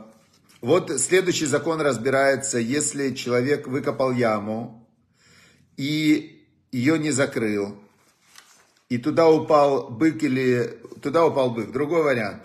вот 0.61 0.91
следующий 1.01 1.47
закон 1.47 1.81
разбирается, 1.81 2.59
если 2.59 3.15
человек 3.15 3.65
выкопал 3.65 4.11
яму 4.11 4.87
и 5.75 6.45
ее 6.71 6.99
не 6.99 7.09
закрыл, 7.09 7.79
и 8.89 8.99
туда 8.99 9.27
упал 9.27 9.89
бык 9.89 10.21
или 10.21 10.79
туда 11.01 11.25
упал 11.25 11.49
бык, 11.49 11.71
другой 11.71 12.03
вариант. 12.03 12.43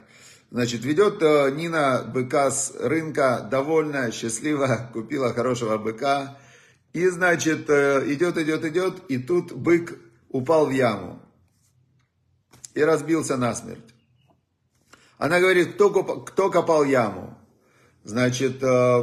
Значит, 0.51 0.83
ведет 0.87 1.23
э, 1.23 1.51
Нина 1.51 2.11
быка 2.11 2.51
с 2.51 2.75
рынка, 2.75 3.47
довольная, 3.51 4.13
счастливая, 4.13 4.89
купила 4.95 5.35
хорошего 5.35 5.77
быка, 5.77 6.39
и, 6.93 7.09
значит, 7.09 7.69
э, 7.69 8.05
идет, 8.13 8.39
идет, 8.39 8.65
идет, 8.65 9.03
и 9.09 9.19
тут 9.19 9.53
бык 9.53 9.99
упал 10.29 10.67
в 10.67 10.71
яму 10.71 11.21
и 12.75 12.83
разбился 12.83 13.37
насмерть. 13.37 13.95
Она 15.19 15.41
говорит, 15.41 15.75
кто, 15.75 15.91
кто 15.91 16.51
копал 16.51 16.85
яму? 16.85 17.37
Значит, 18.05 18.63
э, 18.63 19.03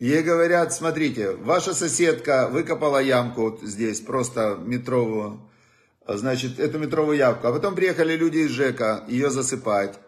Ей 0.00 0.22
говорят, 0.22 0.72
смотрите, 0.72 1.32
ваша 1.32 1.74
соседка 1.74 2.48
выкопала 2.50 3.02
ямку 3.02 3.42
вот 3.42 3.60
здесь, 3.60 4.00
просто 4.00 4.56
метровую, 4.58 5.46
значит, 6.08 6.58
эту 6.58 6.78
метровую 6.78 7.18
ямку. 7.18 7.46
А 7.46 7.52
потом 7.52 7.74
приехали 7.74 8.16
люди 8.16 8.38
из 8.38 8.50
ЖЭКа 8.50 9.04
ее 9.08 9.28
засыпать. 9.28 9.98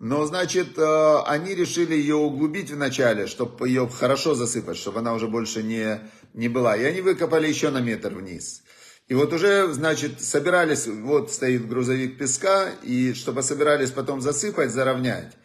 Но, 0.00 0.24
значит, 0.24 0.78
э, 0.78 1.18
они 1.26 1.54
решили 1.54 1.94
ее 1.94 2.14
углубить 2.14 2.70
вначале, 2.70 3.26
чтобы 3.26 3.68
ее 3.68 3.86
хорошо 3.86 4.34
засыпать, 4.34 4.78
чтобы 4.78 5.00
она 5.00 5.12
уже 5.12 5.28
больше 5.28 5.62
не, 5.62 6.00
не 6.32 6.48
была. 6.48 6.74
И 6.74 6.84
они 6.84 7.02
выкопали 7.02 7.46
еще 7.46 7.68
на 7.68 7.82
метр 7.82 8.14
вниз. 8.14 8.62
И 9.08 9.14
вот 9.14 9.30
уже, 9.34 9.70
значит, 9.74 10.22
собирались, 10.22 10.86
вот 10.86 11.30
стоит 11.30 11.68
грузовик 11.68 12.16
песка, 12.16 12.70
и 12.82 13.12
чтобы 13.12 13.42
собирались 13.42 13.90
потом 13.90 14.22
засыпать, 14.22 14.70
заровнять. 14.70 15.36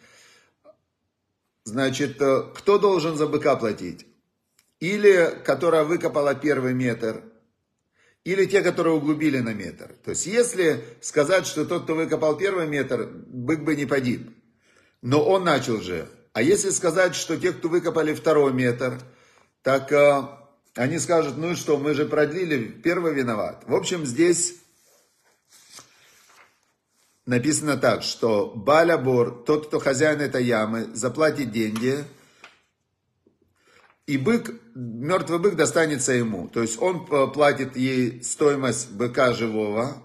Значит, 1.64 2.22
э, 2.22 2.44
кто 2.54 2.78
должен 2.78 3.18
за 3.18 3.26
быка 3.26 3.56
платить? 3.56 4.06
Или 4.80 5.38
которая 5.44 5.84
выкопала 5.84 6.34
первый 6.34 6.72
метр, 6.72 7.24
или 8.24 8.46
те, 8.46 8.62
которые 8.62 8.94
углубили 8.94 9.40
на 9.40 9.52
метр. 9.52 9.94
То 10.02 10.12
есть, 10.12 10.24
если 10.24 10.82
сказать, 11.02 11.46
что 11.46 11.66
тот, 11.66 11.84
кто 11.84 11.94
выкопал 11.94 12.38
первый 12.38 12.66
метр, 12.66 13.06
бык 13.26 13.60
бы 13.62 13.76
не 13.76 13.84
погиб. 13.84 14.30
Но 15.06 15.24
он 15.24 15.44
начал 15.44 15.80
же. 15.80 16.08
А 16.32 16.42
если 16.42 16.70
сказать, 16.70 17.14
что 17.14 17.36
те, 17.36 17.52
кто 17.52 17.68
выкопали 17.68 18.12
второй 18.12 18.52
метр, 18.52 19.00
так 19.62 19.92
э, 19.92 20.22
они 20.74 20.98
скажут, 20.98 21.36
ну 21.36 21.52
и 21.52 21.54
что, 21.54 21.78
мы 21.78 21.94
же 21.94 22.06
продлили, 22.06 22.64
первый 22.66 23.14
виноват. 23.14 23.62
В 23.68 23.74
общем, 23.76 24.04
здесь 24.04 24.56
написано 27.24 27.76
так, 27.76 28.02
что 28.02 28.52
Балябор, 28.56 29.44
тот, 29.44 29.68
кто 29.68 29.78
хозяин 29.78 30.20
этой 30.20 30.42
ямы, 30.42 30.88
заплатит 30.92 31.52
деньги, 31.52 32.02
и 34.08 34.18
бык, 34.18 34.60
мертвый 34.74 35.38
бык 35.38 35.54
достанется 35.54 36.14
ему. 36.14 36.48
То 36.48 36.62
есть 36.62 36.82
он 36.82 37.06
платит 37.06 37.76
ей 37.76 38.24
стоимость 38.24 38.90
быка 38.90 39.34
живого, 39.34 40.02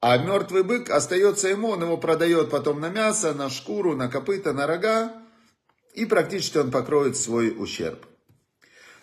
а 0.00 0.16
мертвый 0.18 0.62
бык 0.62 0.90
остается 0.90 1.48
ему, 1.48 1.68
он 1.68 1.82
его 1.82 1.96
продает 1.96 2.50
потом 2.50 2.80
на 2.80 2.88
мясо, 2.88 3.34
на 3.34 3.50
шкуру, 3.50 3.96
на 3.96 4.08
копыта, 4.08 4.52
на 4.52 4.66
рога, 4.66 5.12
и 5.94 6.06
практически 6.06 6.58
он 6.58 6.70
покроет 6.70 7.16
свой 7.16 7.54
ущерб. 7.56 8.06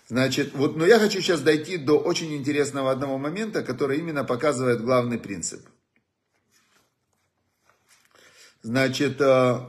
Значит, 0.07 0.53
вот, 0.53 0.77
но 0.77 0.85
я 0.85 0.99
хочу 0.99 1.21
сейчас 1.21 1.41
дойти 1.41 1.77
до 1.77 1.99
очень 1.99 2.35
интересного 2.35 2.91
одного 2.91 3.17
момента, 3.17 3.63
который 3.63 3.99
именно 3.99 4.23
показывает 4.23 4.81
главный 4.81 5.17
принцип– 5.17 5.67
Значит, 8.67 9.21
э, 9.21 9.59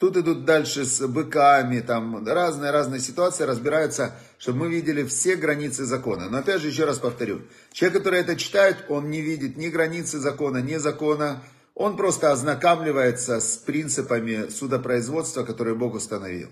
тут 0.00 0.16
идут 0.16 0.46
дальше 0.46 0.86
с 0.86 1.06
быками, 1.06 1.80
там 1.80 2.26
разные-разные 2.26 3.00
ситуации 3.00 3.44
разбираются, 3.44 4.16
чтобы 4.38 4.60
мы 4.60 4.70
видели 4.70 5.04
все 5.04 5.36
границы 5.36 5.84
закона. 5.84 6.30
Но 6.30 6.38
опять 6.38 6.62
же, 6.62 6.68
еще 6.68 6.86
раз 6.86 6.98
повторю, 6.98 7.42
человек, 7.70 7.98
который 7.98 8.20
это 8.20 8.34
читает, 8.34 8.86
он 8.88 9.10
не 9.10 9.20
видит 9.20 9.58
ни 9.58 9.68
границы 9.68 10.18
закона, 10.18 10.62
ни 10.62 10.76
закона, 10.76 11.42
он 11.74 11.98
просто 11.98 12.32
ознакомливается 12.32 13.40
с 13.40 13.58
принципами 13.58 14.48
судопроизводства, 14.48 15.44
которые 15.44 15.76
Бог 15.76 15.94
установил. 15.94 16.48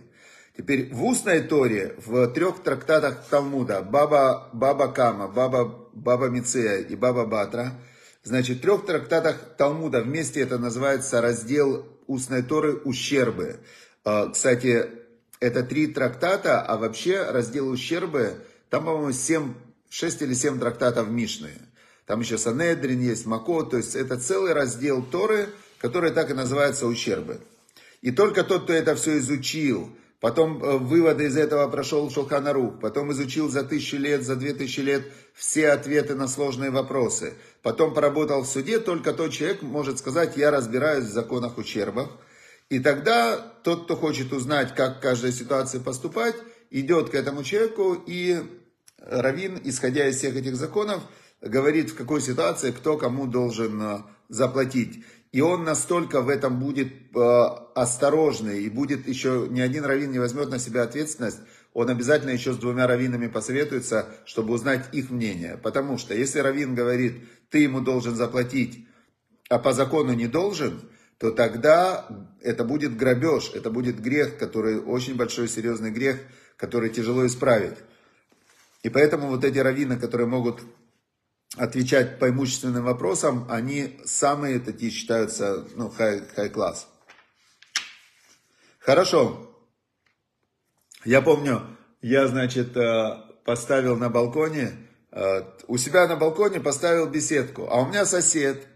Теперь 0.55 0.93
в 0.93 1.03
устной 1.05 1.41
Торе, 1.41 1.95
в 2.05 2.27
трех 2.29 2.63
трактатах 2.63 3.25
Талмуда, 3.31 3.81
Баба, 3.81 4.51
Баба 4.53 4.89
Кама, 4.89 5.27
Баба, 5.27 5.89
Баба 5.95 6.27
Мицея 6.27 6.81
и 6.81 6.95
Баба 6.95 7.25
Батра– 7.25 7.73
Значит, 8.23 8.59
в 8.59 8.61
трех 8.61 8.85
трактатах 8.85 9.57
Талмуда 9.57 10.03
вместе 10.03 10.41
это 10.41 10.59
называется 10.59 11.21
раздел 11.21 11.87
устной 12.07 12.43
Торы 12.43 12.75
«Ущербы». 12.75 13.61
А, 14.05 14.31
кстати, 14.31 14.91
это 15.41 15.63
три 15.63 15.87
трактата, 15.87 16.61
а 16.61 16.77
вообще 16.77 17.23
раздел 17.23 17.69
«Ущербы», 17.69 18.45
там, 18.71 18.85
по-моему, 18.85 19.13
7, 19.13 19.55
6 19.89 20.23
или 20.23 20.35
7 20.35 20.59
трактатов 20.59 21.09
Мишны. 21.09 21.53
Там 22.07 22.21
еще 22.21 22.39
Санедрин 22.39 23.01
есть, 23.01 23.27
Мако, 23.27 23.63
то 23.63 23.77
есть 23.77 23.95
это 23.95 24.19
целый 24.19 24.53
раздел 24.53 25.03
Торы, 25.03 25.51
который 25.79 26.11
так 26.11 26.31
и 26.31 26.35
называется 26.35 26.87
«Ущербы». 26.87 27.41
И 28.01 28.11
только 28.11 28.45
тот, 28.45 28.65
кто 28.65 28.73
это 28.73 28.95
все 28.95 29.19
изучил, 29.19 29.91
потом 30.21 30.63
э, 30.63 30.79
выводы 30.79 31.27
из 31.27 31.37
этого 31.37 31.69
прошел 31.69 32.11
Шулханарух, 32.11 32.81
потом 32.81 33.13
изучил 33.13 33.49
за 33.49 33.63
тысячу 33.63 33.97
лет, 33.97 34.25
за 34.25 34.37
две 34.37 34.53
тысячи 34.53 34.81
лет 34.81 35.05
все 35.35 35.71
ответы 35.71 36.15
на 36.15 36.29
сложные 36.29 36.71
вопросы, 36.71 37.35
потом 37.63 37.95
поработал 37.95 38.43
в 38.43 38.49
суде, 38.49 38.79
только 38.79 39.13
тот 39.13 39.33
человек 39.33 39.63
может 39.63 39.99
сказать, 39.99 40.37
я 40.37 40.51
разбираюсь 40.51 41.05
в 41.05 41.13
законах 41.13 41.59
ущербов. 41.59 42.09
И 42.69 42.81
тогда 42.81 43.37
тот, 43.63 43.85
кто 43.85 43.97
хочет 43.97 44.33
узнать, 44.33 44.75
как 44.75 44.99
в 44.99 45.01
каждой 45.01 45.33
ситуации 45.33 45.79
поступать, 45.79 46.37
идет 46.71 47.11
к 47.11 47.15
этому 47.15 47.43
человеку, 47.43 47.95
и 48.07 48.43
Равин, 48.99 49.61
исходя 49.65 50.07
из 50.09 50.17
всех 50.19 50.37
этих 50.37 50.57
законов, 50.57 51.03
говорит, 51.41 51.91
в 51.91 51.97
какой 51.97 52.21
ситуации 52.21 52.73
кто 52.73 52.97
кому 52.97 53.27
должен 53.27 53.81
э, 53.81 53.99
заплатить. 54.29 55.05
И 55.33 55.41
он 55.41 55.65
настолько 55.65 56.23
в 56.23 56.29
этом 56.29 56.59
будет 56.59 56.89
э, 57.15 57.49
осторожный, 57.75 58.63
и 58.63 58.71
будет 58.71 59.07
еще, 59.07 59.47
ни 59.51 59.61
один 59.61 59.85
раввин 59.85 60.11
не 60.11 60.19
возьмет 60.19 60.49
на 60.49 60.59
себя 60.59 60.83
ответственность, 60.83 61.41
он 61.75 61.91
обязательно 61.91 62.31
еще 62.31 62.53
с 62.53 62.57
двумя 62.57 62.87
раввинами 62.87 63.27
посоветуется, 63.27 64.09
чтобы 64.25 64.55
узнать 64.55 64.89
их 64.93 65.11
мнение. 65.11 65.59
Потому 65.63 65.99
что 65.99 66.15
если 66.15 66.41
раввин 66.41 66.75
говорит, 66.75 67.23
ты 67.51 67.59
ему 67.59 67.81
должен 67.81 68.15
заплатить, 68.15 68.87
а 69.51 69.59
по 69.59 69.73
закону 69.73 70.15
не 70.15 70.27
должен, 70.27 70.81
то 71.19 71.31
тогда 71.31 72.07
это 72.41 72.65
будет 72.65 72.97
грабеж, 72.97 73.51
это 73.55 73.71
будет 73.71 74.01
грех, 74.01 74.39
который 74.39 74.81
очень 74.81 75.17
большой 75.17 75.49
серьезный 75.49 75.91
грех, 75.91 76.21
который 76.57 76.91
тяжело 76.91 77.27
исправить. 77.27 77.77
И 78.83 78.89
поэтому 78.89 79.29
вот 79.29 79.45
эти 79.45 79.59
раввины, 79.59 79.99
которые 79.99 80.27
могут 80.27 80.63
отвечать 81.57 82.19
по 82.19 82.29
имущественным 82.29 82.85
вопросам, 82.85 83.47
они 83.51 84.01
самые 84.05 84.61
такие 84.61 84.91
считаются, 84.91 85.67
ну, 85.75 85.91
хай-класс. 85.91 86.89
Хорошо. 88.81 89.45
Я 91.05 91.23
помню, 91.23 91.63
я, 92.03 92.27
значит, 92.27 92.77
э, 92.77 93.23
поставил 93.45 93.97
на 93.97 94.09
балконе, 94.09 94.73
э, 95.11 95.43
у 95.67 95.79
себя 95.79 96.07
на 96.07 96.17
балконе 96.17 96.61
поставил 96.61 97.07
беседку, 97.09 97.69
а 97.71 97.81
у 97.81 97.89
меня 97.89 98.05
сосед, 98.05 98.67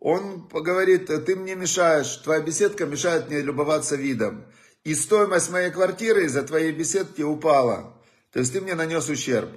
он 0.00 0.48
говорит, 0.48 1.06
ты 1.06 1.36
мне 1.36 1.54
мешаешь, 1.54 2.16
твоя 2.18 2.40
беседка 2.40 2.86
мешает 2.86 3.28
мне 3.28 3.40
любоваться 3.40 3.96
видом. 3.96 4.44
И 4.84 4.94
стоимость 4.94 5.50
моей 5.50 5.70
квартиры 5.70 6.24
из-за 6.24 6.42
твоей 6.42 6.72
беседки 6.72 7.22
упала. 7.22 8.00
То 8.32 8.38
есть 8.38 8.52
ты 8.52 8.60
мне 8.60 8.74
нанес 8.74 9.08
ущерб. 9.08 9.50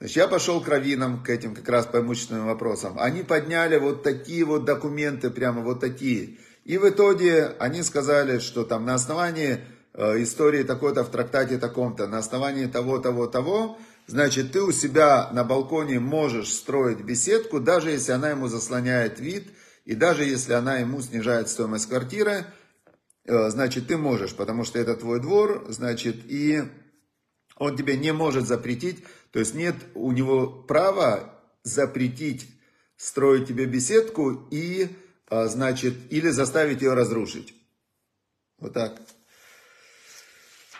Значит, 0.00 0.16
я 0.16 0.28
пошел 0.28 0.62
к 0.62 0.68
раввинам, 0.68 1.22
к 1.22 1.28
этим 1.28 1.54
как 1.54 1.68
раз 1.68 1.84
по 1.84 1.98
имущественным 1.98 2.46
вопросам. 2.46 2.98
Они 2.98 3.22
подняли 3.22 3.76
вот 3.76 4.02
такие 4.02 4.46
вот 4.46 4.64
документы, 4.64 5.28
прямо 5.28 5.60
вот 5.60 5.80
такие. 5.80 6.38
И 6.64 6.78
в 6.78 6.88
итоге 6.88 7.54
они 7.58 7.82
сказали, 7.82 8.38
что 8.38 8.64
там 8.64 8.86
на 8.86 8.94
основании 8.94 9.60
э, 9.92 10.22
истории 10.22 10.62
такой-то 10.62 11.04
в 11.04 11.10
трактате 11.10 11.58
таком-то, 11.58 12.06
на 12.06 12.16
основании 12.16 12.64
того, 12.64 12.98
того, 12.98 13.26
того, 13.26 13.78
значит, 14.06 14.52
ты 14.52 14.62
у 14.62 14.72
себя 14.72 15.28
на 15.34 15.44
балконе 15.44 16.00
можешь 16.00 16.50
строить 16.50 17.02
беседку, 17.02 17.60
даже 17.60 17.90
если 17.90 18.12
она 18.12 18.30
ему 18.30 18.48
заслоняет 18.48 19.20
вид, 19.20 19.50
и 19.84 19.94
даже 19.94 20.24
если 20.24 20.54
она 20.54 20.78
ему 20.78 21.02
снижает 21.02 21.50
стоимость 21.50 21.90
квартиры, 21.90 22.46
э, 23.26 23.50
значит, 23.50 23.88
ты 23.88 23.98
можешь, 23.98 24.34
потому 24.34 24.64
что 24.64 24.78
это 24.78 24.96
твой 24.96 25.20
двор, 25.20 25.66
значит, 25.68 26.16
и 26.24 26.62
он 27.60 27.76
тебе 27.76 27.98
не 27.98 28.14
может 28.14 28.46
запретить, 28.46 29.04
то 29.32 29.38
есть 29.38 29.54
нет 29.54 29.76
у 29.94 30.12
него 30.12 30.46
права 30.46 31.40
запретить 31.62 32.48
строить 33.00 33.48
тебе 33.48 33.64
беседку 33.64 34.46
и, 34.50 34.88
а, 35.28 35.46
значит, 35.46 35.94
или 36.10 36.28
заставить 36.28 36.82
ее 36.82 36.92
разрушить. 36.92 37.54
Вот 38.58 38.74
так. 38.74 39.00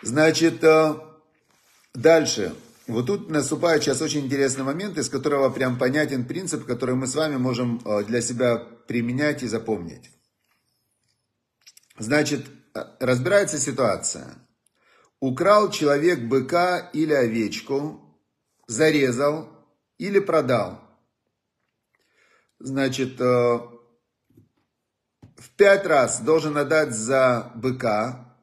Значит, 0.03 0.63
а, 0.63 1.19
дальше. 1.95 2.53
Вот 2.85 3.07
тут 3.07 3.31
наступает 3.31 3.81
сейчас 3.81 4.03
очень 4.03 4.25
интересный 4.25 4.63
момент, 4.63 4.99
из 4.99 5.09
которого 5.09 5.49
прям 5.49 5.79
понятен 5.79 6.25
принцип, 6.25 6.65
который 6.65 6.93
мы 6.93 7.07
с 7.07 7.15
вами 7.15 7.37
можем 7.37 7.81
а, 7.85 8.03
для 8.03 8.21
себя 8.21 8.57
применять 8.57 9.41
и 9.41 9.47
запомнить. 9.47 10.11
Значит, 11.97 12.45
разбирается 12.99 13.57
ситуация. 13.57 14.35
Украл 15.19 15.71
человек 15.71 16.19
быка 16.19 16.77
или 16.93 17.13
овечку, 17.13 18.10
зарезал 18.67 19.49
или 19.97 20.19
продал. 20.19 20.79
Значит, 22.59 23.19
э, 23.19 23.23
в 23.23 23.79
пять 25.57 25.85
раз 25.85 26.21
должен 26.21 26.57
отдать 26.57 26.91
за 26.91 27.51
быка 27.55 28.37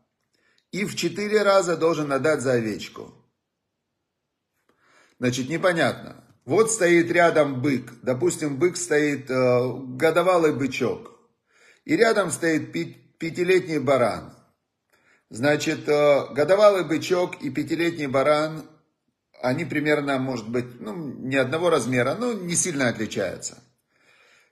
и 0.72 0.84
в 0.84 0.96
четыре 0.96 1.42
раза 1.42 1.76
должен 1.76 2.12
отдать 2.12 2.40
за 2.40 2.52
овечку. 2.52 3.14
Значит, 5.18 5.48
непонятно. 5.48 6.24
Вот 6.44 6.70
стоит 6.70 7.10
рядом 7.10 7.60
бык. 7.60 7.92
Допустим, 8.02 8.56
бык 8.56 8.76
стоит 8.76 9.30
э, 9.30 9.72
годовалый 9.96 10.54
бычок. 10.54 11.12
И 11.84 11.96
рядом 11.96 12.30
стоит 12.30 12.72
пятилетний 12.72 13.78
баран. 13.78 14.34
Значит, 15.30 15.88
э, 15.88 16.32
годовалый 16.32 16.84
бычок 16.84 17.42
и 17.42 17.50
пятилетний 17.50 18.06
баран, 18.06 18.64
они 19.42 19.64
примерно, 19.64 20.18
может 20.18 20.48
быть, 20.48 20.80
ну, 20.80 20.94
не 20.94 21.36
одного 21.36 21.70
размера, 21.70 22.14
но 22.14 22.32
не 22.32 22.56
сильно 22.56 22.88
отличаются. 22.88 23.62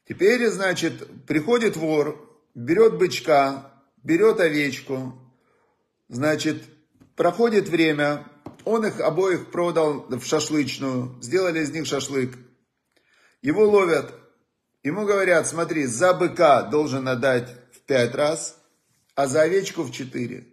Теперь, 0.09 0.49
значит, 0.49 1.27
приходит 1.27 1.77
вор, 1.77 2.41
берет 2.55 2.99
бычка, 2.99 3.73
берет 4.03 4.41
овечку, 4.41 5.19
значит, 6.09 6.63
проходит 7.17 7.69
время, 7.69 8.27
он 8.65 8.87
их 8.87 9.01
обоих 9.01 9.51
продал 9.51 10.07
в 10.09 10.25
шашлычную, 10.25 11.21
сделали 11.21 11.61
из 11.61 11.71
них 11.71 11.87
шашлык. 11.87 12.37
Его 13.43 13.69
ловят, 13.69 14.13
ему 14.83 15.05
говорят, 15.05 15.47
смотри, 15.47 15.87
за 15.87 16.15
быка 16.15 16.63
должен 16.63 17.09
отдать 17.09 17.51
в 17.73 17.81
пять 17.81 18.15
раз, 18.15 18.57
а 19.15 19.27
за 19.27 19.43
овечку 19.43 19.83
в 19.83 19.93
четыре. 19.93 20.47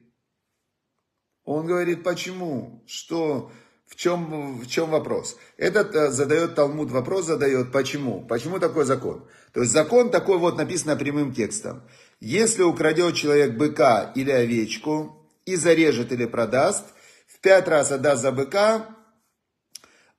Он 1.43 1.67
говорит, 1.67 2.03
почему? 2.03 2.83
Что? 2.87 3.51
В 3.93 3.95
чем, 3.95 4.59
в 4.59 4.65
чем 4.65 4.89
вопрос? 4.89 5.37
Этот 5.55 5.93
э, 5.93 6.09
задает 6.09 6.55
Талмуд 6.55 6.89
вопрос, 6.89 7.25
задает, 7.25 7.71
почему? 7.71 8.21
Почему 8.21 8.57
такой 8.57 8.85
закон? 8.85 9.23
То 9.53 9.61
есть 9.61 9.71
закон 9.71 10.09
такой 10.09 10.39
вот 10.39 10.57
написано 10.57 10.95
прямым 10.95 11.31
текстом. 11.31 11.83
Если 12.19 12.63
украдет 12.63 13.13
человек 13.13 13.55
быка 13.55 14.11
или 14.15 14.31
овечку 14.31 15.29
и 15.45 15.55
зарежет 15.55 16.11
или 16.11 16.25
продаст, 16.25 16.85
в 17.27 17.39
пять 17.39 17.67
раз 17.67 17.91
отдаст 17.91 18.23
за 18.23 18.31
быка, 18.31 18.95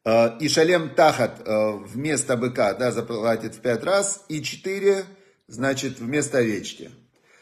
э, 0.04 0.38
и 0.38 0.48
шалем 0.48 0.90
тахат 0.90 1.42
э, 1.44 1.72
вместо 1.78 2.37
быка 2.37 2.74
да, 2.74 2.92
заплатит 2.92 3.56
в 3.56 3.60
пять 3.60 3.82
раз, 3.82 4.24
и 4.28 4.40
четыре, 4.40 5.04
значит, 5.48 5.98
вместо 5.98 6.38
овечки. 6.38 6.92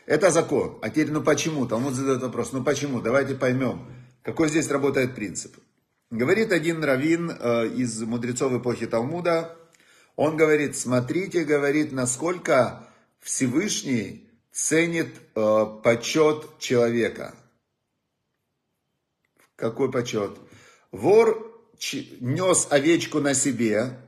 Это 0.07 0.31
закон. 0.31 0.79
А 0.81 0.89
теперь, 0.89 1.11
ну 1.11 1.21
почему? 1.21 1.67
Талмуд 1.67 1.93
задает 1.93 2.23
вопрос, 2.23 2.53
ну 2.53 2.65
почему? 2.65 3.03
Давайте 3.03 3.35
поймем, 3.35 3.87
какой 4.23 4.49
здесь 4.49 4.71
работает 4.71 5.15
принцип. 5.15 5.57
Говорит 6.13 6.53
один 6.53 6.85
раввин 6.85 7.31
э, 7.31 7.69
из 7.69 8.03
мудрецов 8.03 8.53
эпохи 8.53 8.87
Талмуда, 8.87 9.57
он 10.15 10.37
говорит, 10.37 10.77
смотрите, 10.77 11.43
говорит, 11.43 11.91
насколько 11.91 12.87
Всевышний 13.19 14.29
ценит 14.51 15.09
э, 15.35 15.67
почет 15.83 16.59
человека. 16.59 17.35
Какой 19.57 19.91
почет? 19.91 20.37
Вор 20.91 21.51
нес 22.21 22.67
овечку 22.69 23.21
на 23.21 23.33
себе, 23.33 23.99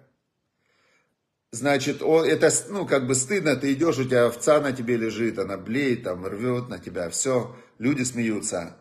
значит, 1.52 2.02
он, 2.02 2.26
это, 2.26 2.50
ну, 2.68 2.86
как 2.86 3.06
бы 3.06 3.14
стыдно, 3.14 3.56
ты 3.56 3.72
идешь, 3.72 3.96
у 3.96 4.04
тебя 4.04 4.26
овца 4.26 4.60
на 4.60 4.72
тебе 4.72 4.98
лежит, 4.98 5.38
она 5.38 5.56
блеет, 5.56 6.02
там, 6.02 6.26
рвет 6.26 6.68
на 6.68 6.78
тебя, 6.78 7.08
все, 7.08 7.56
люди 7.78 8.02
смеются. 8.02 8.76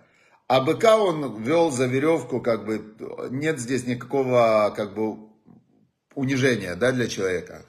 А 0.53 0.61
быка 0.61 0.99
он 0.99 1.41
вел 1.41 1.71
за 1.71 1.87
веревку, 1.87 2.39
как 2.39 2.63
бы, 2.63 2.79
нет 3.31 3.57
здесь 3.57 3.87
никакого, 3.87 4.71
как 4.77 4.93
бы, 4.93 5.17
унижения, 6.13 6.75
да, 6.75 6.91
для 6.91 7.07
человека. 7.07 7.65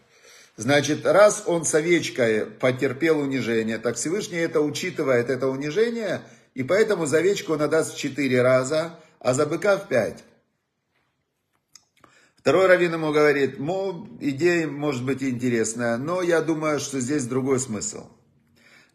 Значит, 0.56 1.06
раз 1.06 1.44
он 1.46 1.64
с 1.64 1.74
овечкой 1.74 2.44
потерпел 2.44 3.20
унижение, 3.20 3.78
так 3.78 3.96
Всевышний 3.96 4.36
это 4.36 4.60
учитывает, 4.60 5.30
это 5.30 5.48
унижение, 5.48 6.20
и 6.52 6.62
поэтому 6.62 7.06
за 7.06 7.20
овечку 7.20 7.54
он 7.54 7.62
отдаст 7.62 7.94
в 7.94 7.96
четыре 7.96 8.42
раза, 8.42 9.00
а 9.18 9.32
за 9.32 9.46
быка 9.46 9.78
в 9.78 9.88
пять. 9.88 10.22
Второй 12.36 12.66
раввин 12.66 12.92
ему 12.92 13.12
говорит, 13.12 13.58
мол, 13.58 14.06
идея 14.20 14.66
может 14.66 15.06
быть 15.06 15.22
интересная, 15.22 15.96
но 15.96 16.20
я 16.20 16.42
думаю, 16.42 16.80
что 16.80 17.00
здесь 17.00 17.24
другой 17.24 17.60
смысл. 17.60 18.10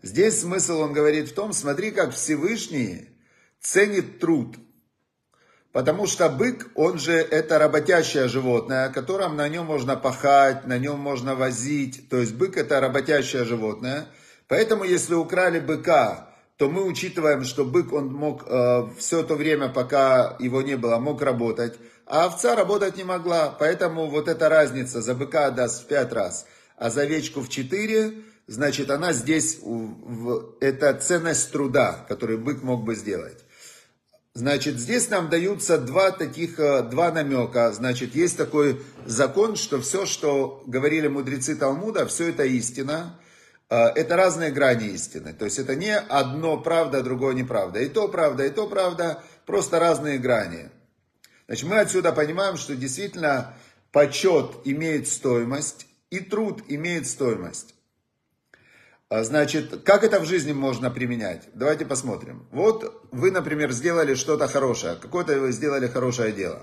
Здесь 0.03 0.41
смысл, 0.41 0.77
он 0.81 0.93
говорит, 0.93 1.29
в 1.29 1.33
том, 1.33 1.53
смотри, 1.53 1.89
как 1.89 2.13
Всевышний 2.13 3.15
ценит 3.61 4.19
труд. 4.19 4.55
Потому 5.71 6.07
что 6.07 6.29
бык, 6.29 6.71
он 6.75 6.97
же 6.97 7.13
это 7.13 7.59
работящее 7.59 8.27
животное, 8.27 8.89
которым 8.89 9.35
на 9.35 9.47
нем 9.47 9.65
можно 9.65 9.95
пахать, 9.95 10.65
на 10.65 10.79
нем 10.79 10.99
можно 10.99 11.35
возить. 11.35 12.09
То 12.09 12.17
есть 12.17 12.33
бык 12.33 12.57
это 12.57 12.79
работящее 12.79 13.45
животное. 13.45 14.07
Поэтому 14.47 14.83
если 14.83 15.13
украли 15.13 15.59
быка, 15.59 16.29
то 16.57 16.69
мы 16.69 16.83
учитываем, 16.83 17.43
что 17.43 17.63
бык, 17.65 17.93
он 17.93 18.11
мог 18.11 18.43
э, 18.45 18.89
все 18.97 19.23
то 19.23 19.35
время, 19.35 19.69
пока 19.69 20.35
его 20.39 20.61
не 20.61 20.75
было, 20.75 20.97
мог 20.97 21.21
работать. 21.21 21.75
А 22.05 22.25
овца 22.25 22.55
работать 22.55 22.97
не 22.97 23.03
могла, 23.03 23.49
поэтому 23.49 24.09
вот 24.09 24.27
эта 24.27 24.49
разница 24.49 25.01
за 25.01 25.13
быка 25.13 25.51
даст 25.51 25.83
в 25.83 25.87
пять 25.87 26.11
раз, 26.11 26.47
а 26.75 26.89
за 26.89 27.03
овечку 27.03 27.41
в 27.41 27.49
четыре, 27.49 28.11
значит, 28.47 28.89
она 28.89 29.13
здесь, 29.13 29.59
это 30.59 30.95
ценность 30.95 31.51
труда, 31.51 32.03
который 32.09 32.37
бык 32.37 32.63
мог 32.63 32.83
бы 32.83 32.95
сделать. 32.95 33.45
Значит, 34.35 34.79
здесь 34.79 35.09
нам 35.09 35.29
даются 35.29 35.77
два 35.77 36.11
таких, 36.11 36.59
э, 36.59 36.83
два 36.83 37.11
намека. 37.11 37.71
Значит, 37.71 38.15
есть 38.15 38.37
такой 38.37 38.81
закон, 39.05 39.55
что 39.55 39.81
все, 39.81 40.05
что 40.05 40.63
говорили 40.67 41.07
мудрецы 41.07 41.55
Талмуда, 41.55 42.05
все 42.05 42.29
это 42.29 42.43
истина. 42.43 43.19
Э, 43.69 43.87
это 43.87 44.15
разные 44.15 44.51
грани 44.51 44.87
истины. 44.89 45.33
То 45.33 45.45
есть 45.45 45.57
это 45.57 45.75
не 45.75 45.95
одно 45.95 46.57
правда, 46.57 47.01
другое 47.01 47.33
неправда. 47.33 47.79
И 47.79 47.89
то 47.89 48.07
правда, 48.07 48.45
и 48.45 48.49
то 48.49 48.67
правда, 48.67 49.23
просто 49.45 49.79
разные 49.79 50.19
грани. 50.19 50.69
Значит, 51.47 51.67
мы 51.67 51.79
отсюда 51.79 52.11
понимаем, 52.11 52.57
что 52.57 52.75
действительно 52.75 53.55
почет 53.91 54.51
имеет 54.65 55.07
стоимость 55.07 55.87
и 56.11 56.19
труд 56.19 56.61
имеет 56.67 57.07
стоимость. 57.07 57.73
А, 59.09 59.23
значит, 59.23 59.81
как 59.83 60.03
это 60.03 60.19
в 60.19 60.25
жизни 60.25 60.53
можно 60.53 60.91
применять? 60.91 61.49
Давайте 61.55 61.83
посмотрим. 61.83 62.47
Вот 62.51 63.07
вы, 63.11 63.31
например, 63.31 63.71
сделали 63.71 64.13
что-то 64.13 64.47
хорошее, 64.47 64.97
какое-то 65.01 65.39
вы 65.39 65.51
сделали 65.51 65.87
хорошее 65.87 66.31
дело. 66.31 66.61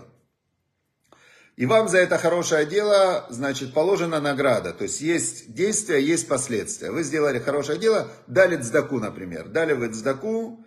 И 1.57 1.67
вам 1.67 1.89
за 1.89 1.99
это 1.99 2.19
хорошее 2.19 2.67
дело, 2.67 3.27
значит, 3.31 3.75
положена 3.75 4.21
награда. 4.21 4.73
То 4.73 4.85
есть 4.85 5.01
есть 5.01 5.55
действия, 5.55 6.01
есть 6.01 6.29
последствия. 6.29 6.93
Вы 6.93 7.03
сделали 7.03 7.41
хорошее 7.41 7.81
дело, 7.81 8.09
дали 8.29 8.57
цдаку, 8.61 9.01
например. 9.01 9.49
Дали 9.49 9.73
вы 9.73 9.89
цдаку, 9.89 10.65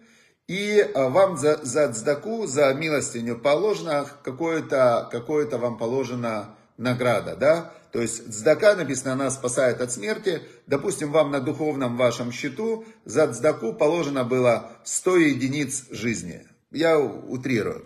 и 0.47 0.81
а, 0.81 1.09
вам 1.09 1.37
за, 1.37 1.63
за 1.63 1.93
цдаку, 1.93 2.45
за 2.45 2.73
милостиню 2.73 3.37
положено 3.37 4.05
какое-то, 4.23 5.07
какое-то 5.11 5.59
вам 5.59 5.77
положено 5.77 6.57
награда, 6.77 7.35
да? 7.35 7.73
То 7.91 8.01
есть 8.01 8.31
цдака 8.31 8.75
написано, 8.75 9.13
она 9.13 9.31
спасает 9.31 9.81
от 9.81 9.91
смерти. 9.91 10.41
Допустим, 10.67 11.11
вам 11.11 11.31
на 11.31 11.39
духовном 11.39 11.97
вашем 11.97 12.31
счету 12.31 12.85
за 13.05 13.31
цдаку 13.33 13.73
положено 13.73 14.23
было 14.23 14.71
100 14.83 15.17
единиц 15.17 15.85
жизни. 15.89 16.45
Я 16.71 16.99
утрирую. 16.99 17.85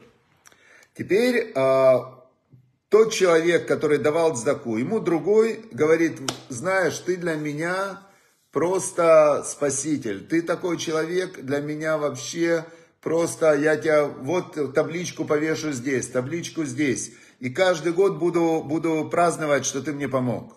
Теперь 0.96 1.54
а, 1.56 2.24
тот 2.89 3.13
человек, 3.13 3.66
который 3.66 3.98
давал 3.98 4.36
цдаку, 4.36 4.78
ему 4.78 5.00
другой 5.00 5.66
говорит, 5.72 6.20
знаешь, 6.50 7.00
ты 7.00 7.16
для 7.16 7.36
меня 7.36 8.02
просто 8.52 9.44
спаситель. 9.48 10.28
Ты 10.28 10.42
такой 10.42 10.78
человек 10.78 11.39
для 11.42 11.60
меня 11.60 11.98
вообще 11.98 12.66
просто, 13.04 13.54
я 13.54 13.76
тебя 13.76 14.06
вот 14.06 14.74
табличку 14.74 15.26
повешу 15.26 15.72
здесь, 15.72 16.08
табличку 16.08 16.63
здесь. 16.63 17.12
И 17.39 17.50
каждый 17.50 17.94
год 17.94 18.18
буду, 18.18 18.63
буду 18.66 19.08
праздновать, 19.10 19.66
что 19.66 19.82
ты 19.82 19.92
мне 19.92 20.08
помог. 20.08 20.56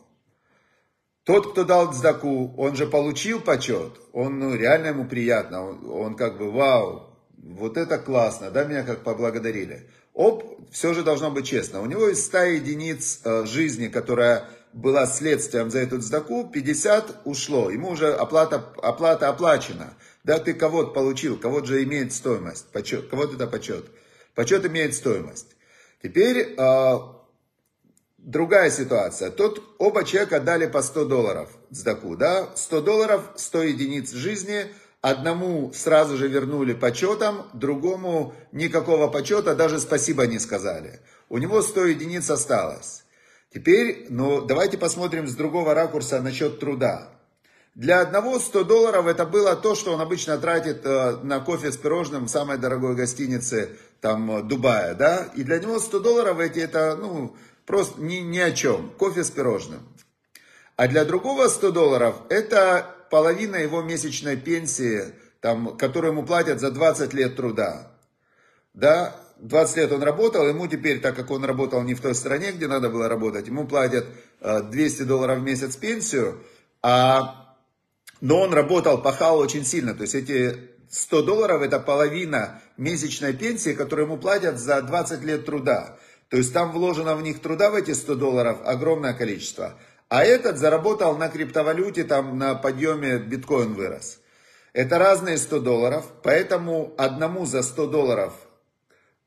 Тот, 1.24 1.50
кто 1.50 1.64
дал 1.64 1.92
цдаку, 1.92 2.54
он 2.56 2.76
же 2.76 2.86
получил 2.86 3.40
почет, 3.40 4.00
он 4.12 4.38
ну, 4.38 4.54
реально 4.54 4.88
ему 4.88 5.06
приятно, 5.06 5.68
он, 5.68 5.90
он 5.90 6.14
как 6.14 6.38
бы 6.38 6.52
вау, 6.52 7.16
вот 7.36 7.76
это 7.76 7.98
классно, 7.98 8.52
да, 8.52 8.62
меня 8.62 8.84
как 8.84 9.02
поблагодарили. 9.02 9.90
Оп, 10.14 10.44
все 10.70 10.94
же 10.94 11.02
должно 11.02 11.30
быть 11.30 11.46
честно. 11.46 11.82
У 11.82 11.86
него 11.86 12.08
есть 12.08 12.24
100 12.26 12.38
единиц 12.38 13.20
э, 13.24 13.44
жизни, 13.44 13.88
которая 13.88 14.44
была 14.72 15.06
следствием 15.06 15.70
за 15.70 15.80
эту 15.80 16.00
цдаку, 16.00 16.48
50 16.48 17.22
ушло. 17.24 17.70
Ему 17.70 17.90
уже 17.90 18.14
оплата, 18.14 18.64
оплата 18.82 19.28
оплачена. 19.28 19.94
Да, 20.26 20.40
ты 20.40 20.54
кого-то 20.54 20.90
получил, 20.90 21.38
кого-то 21.38 21.66
же 21.66 21.84
имеет 21.84 22.12
стоимость. 22.12 22.66
Почет, 22.72 23.08
кого-то 23.08 23.36
это 23.36 23.46
почет. 23.46 23.86
Почет 24.34 24.66
имеет 24.66 24.92
стоимость. 24.92 25.54
Теперь 26.02 26.56
э, 26.58 26.98
другая 28.18 28.70
ситуация. 28.70 29.30
Тот, 29.30 29.62
оба 29.78 30.02
человека 30.02 30.40
дали 30.40 30.66
по 30.66 30.82
100 30.82 31.04
долларов 31.04 31.50
цдаку. 31.72 32.16
Да? 32.16 32.48
100 32.56 32.80
долларов, 32.80 33.22
100 33.36 33.62
единиц 33.62 34.10
жизни. 34.10 34.66
Одному 35.00 35.72
сразу 35.72 36.16
же 36.16 36.26
вернули 36.26 36.72
почетом, 36.72 37.48
другому 37.54 38.34
никакого 38.50 39.06
почета, 39.06 39.54
даже 39.54 39.78
спасибо 39.78 40.26
не 40.26 40.40
сказали. 40.40 40.98
У 41.28 41.38
него 41.38 41.62
100 41.62 41.84
единиц 41.84 42.28
осталось. 42.30 43.04
Теперь, 43.54 44.06
ну, 44.08 44.40
давайте 44.40 44.76
посмотрим 44.76 45.28
с 45.28 45.36
другого 45.36 45.72
ракурса 45.72 46.20
насчет 46.20 46.58
труда. 46.58 47.15
Для 47.76 48.00
одного 48.00 48.38
100 48.38 48.64
долларов 48.64 49.06
это 49.06 49.26
было 49.26 49.54
то, 49.54 49.74
что 49.74 49.92
он 49.92 50.00
обычно 50.00 50.38
тратит 50.38 50.80
э, 50.86 51.18
на 51.22 51.40
кофе 51.40 51.70
с 51.70 51.76
пирожным 51.76 52.24
в 52.24 52.30
самой 52.30 52.56
дорогой 52.56 52.94
гостинице 52.94 53.68
там 54.00 54.48
Дубая, 54.48 54.94
да? 54.94 55.28
И 55.36 55.42
для 55.42 55.58
него 55.58 55.78
100 55.78 56.00
долларов 56.00 56.40
эти 56.40 56.60
это, 56.60 56.96
ну, 56.96 57.36
просто 57.66 58.00
ни, 58.00 58.20
ни 58.20 58.38
о 58.38 58.52
чем. 58.52 58.94
Кофе 58.96 59.24
с 59.24 59.30
пирожным. 59.30 59.80
А 60.76 60.88
для 60.88 61.04
другого 61.04 61.48
100 61.48 61.70
долларов 61.70 62.16
это 62.30 62.86
половина 63.10 63.56
его 63.56 63.82
месячной 63.82 64.38
пенсии, 64.38 65.12
там, 65.42 65.76
который 65.76 66.12
ему 66.12 66.24
платят 66.24 66.60
за 66.60 66.70
20 66.70 67.12
лет 67.12 67.36
труда. 67.36 67.92
Да, 68.72 69.14
20 69.36 69.76
лет 69.76 69.92
он 69.92 70.02
работал, 70.02 70.48
ему 70.48 70.66
теперь, 70.66 71.02
так 71.02 71.14
как 71.14 71.30
он 71.30 71.44
работал 71.44 71.82
не 71.82 71.92
в 71.92 72.00
той 72.00 72.14
стране, 72.14 72.52
где 72.52 72.68
надо 72.68 72.88
было 72.88 73.06
работать, 73.06 73.48
ему 73.48 73.66
платят 73.66 74.06
200 74.40 75.02
долларов 75.02 75.40
в 75.40 75.42
месяц 75.42 75.76
пенсию, 75.76 76.42
а, 76.80 77.45
но 78.20 78.40
он 78.40 78.52
работал, 78.52 79.02
пахал 79.02 79.38
очень 79.38 79.64
сильно. 79.64 79.94
То 79.94 80.02
есть 80.02 80.14
эти 80.14 80.56
100 80.90 81.22
долларов 81.22 81.62
это 81.62 81.80
половина 81.80 82.62
месячной 82.76 83.32
пенсии, 83.32 83.72
которую 83.74 84.06
ему 84.06 84.16
платят 84.18 84.58
за 84.58 84.82
20 84.82 85.22
лет 85.24 85.44
труда. 85.44 85.98
То 86.28 86.36
есть 86.36 86.52
там 86.52 86.72
вложено 86.72 87.14
в 87.16 87.22
них 87.22 87.40
труда 87.40 87.70
в 87.70 87.74
эти 87.74 87.92
100 87.92 88.14
долларов 88.16 88.58
огромное 88.64 89.14
количество. 89.14 89.74
А 90.08 90.24
этот 90.24 90.58
заработал 90.58 91.16
на 91.16 91.28
криптовалюте, 91.28 92.04
там 92.04 92.38
на 92.38 92.54
подъеме 92.54 93.18
биткоин 93.18 93.74
вырос. 93.74 94.20
Это 94.72 94.98
разные 94.98 95.38
100 95.38 95.60
долларов, 95.60 96.04
поэтому 96.22 96.94
одному 96.98 97.46
за 97.46 97.62
100 97.62 97.86
долларов 97.86 98.34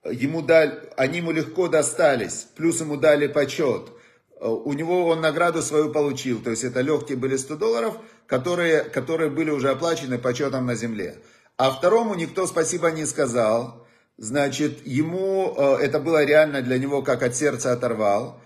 ему 0.09 0.41
дали, 0.41 0.89
они 0.95 1.17
ему 1.17 1.31
легко 1.31 1.67
достались, 1.67 2.47
плюс 2.55 2.79
ему 2.79 2.97
дали 2.97 3.27
почет. 3.27 3.91
У 4.39 4.71
него 4.71 5.07
он 5.07 5.19
награду 5.19 5.61
свою 5.61 5.91
получил, 5.91 6.41
то 6.41 6.51
есть 6.51 6.63
это 6.63 6.79
легкие 6.81 7.17
были 7.17 7.35
100 7.35 7.55
долларов, 7.57 7.97
которые, 8.29 8.83
которые 8.83 9.31
были 9.31 9.49
уже 9.49 9.71
оплачены 9.71 10.19
почетом 10.19 10.67
на 10.67 10.75
земле. 10.75 11.17
А 11.57 11.71
второму 11.71 12.13
никто 12.13 12.45
спасибо 12.45 12.91
не 12.91 13.05
сказал, 13.05 13.87
значит, 14.17 14.85
ему 14.85 15.55
э, 15.57 15.77
это 15.81 15.99
было 15.99 16.23
реально 16.23 16.61
для 16.61 16.77
него 16.77 17.01
как 17.01 17.23
от 17.23 17.35
сердца 17.35 17.73
оторвал. 17.73 18.39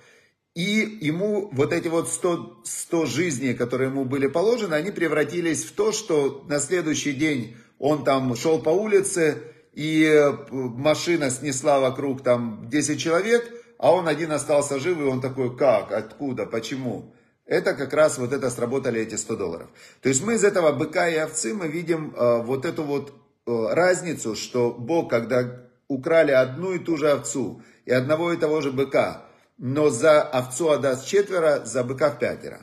И 0.55 0.99
ему 1.01 1.49
вот 1.51 1.73
эти 1.73 1.89
вот 1.89 2.07
100, 2.07 2.61
100 2.63 3.05
жизней, 3.07 3.53
которые 3.53 3.89
ему 3.89 4.05
были 4.05 4.27
положены, 4.27 4.75
они 4.75 4.91
превратились 4.91 5.65
в 5.65 5.73
то, 5.73 5.91
что 5.91 6.45
на 6.47 6.59
следующий 6.59 7.13
день 7.13 7.57
он 7.77 8.03
там 8.03 8.35
шел 8.35 8.61
по 8.61 8.69
улице, 8.69 9.39
и 9.73 10.05
э, 10.05 10.31
машина 10.51 11.29
снесла 11.29 11.79
вокруг 11.81 12.23
там 12.23 12.69
10 12.69 12.99
человек, 12.99 13.51
а 13.77 13.91
он 13.91 14.07
один 14.07 14.31
остался 14.31 14.79
жив, 14.79 14.97
и 14.99 15.03
он 15.03 15.19
такой, 15.19 15.57
как, 15.57 15.91
откуда, 15.91 16.45
почему? 16.45 17.13
Это 17.45 17.73
как 17.73 17.93
раз 17.93 18.17
вот 18.17 18.31
это 18.31 18.49
сработали 18.49 19.01
эти 19.01 19.15
100 19.15 19.35
долларов. 19.35 19.69
То 20.01 20.09
есть 20.09 20.23
мы 20.23 20.35
из 20.35 20.43
этого 20.43 20.71
быка 20.71 21.09
и 21.09 21.17
овцы 21.17 21.53
мы 21.53 21.67
видим 21.67 22.13
э, 22.15 22.41
вот 22.41 22.65
эту 22.65 22.83
вот 22.83 23.13
э, 23.45 23.73
разницу, 23.73 24.35
что 24.35 24.71
Бог, 24.71 25.09
когда 25.09 25.67
украли 25.87 26.31
одну 26.31 26.73
и 26.73 26.79
ту 26.79 26.95
же 26.97 27.11
овцу 27.11 27.61
и 27.85 27.91
одного 27.91 28.31
и 28.31 28.37
того 28.37 28.61
же 28.61 28.71
быка, 28.71 29.25
но 29.57 29.89
за 29.89 30.21
овцу 30.21 30.69
отдаст 30.69 31.05
четверо, 31.05 31.63
за 31.65 31.83
быка 31.83 32.09
пятеро. 32.11 32.61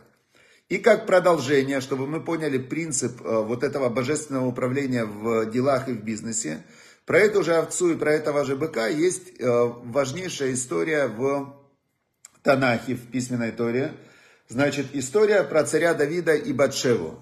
И 0.68 0.78
как 0.78 1.06
продолжение, 1.06 1.80
чтобы 1.80 2.06
мы 2.06 2.22
поняли 2.22 2.56
принцип 2.56 3.20
вот 3.20 3.64
этого 3.64 3.88
божественного 3.88 4.46
управления 4.46 5.04
в 5.04 5.50
делах 5.50 5.88
и 5.88 5.92
в 5.92 6.04
бизнесе, 6.04 6.64
про 7.10 7.18
эту 7.18 7.42
же 7.42 7.56
овцу 7.56 7.90
и 7.90 7.96
про 7.96 8.12
этого 8.12 8.44
же 8.44 8.54
быка 8.54 8.86
есть 8.86 9.40
э, 9.40 9.44
важнейшая 9.44 10.52
история 10.52 11.08
в 11.08 11.56
Танахе, 12.44 12.94
в 12.94 13.10
письменной 13.10 13.50
Торе. 13.50 13.94
Значит, 14.50 14.86
история 14.94 15.44
про 15.44 15.62
царя 15.62 15.94
Давида 15.94 16.34
и 16.34 16.52
Батшеву. 16.52 17.20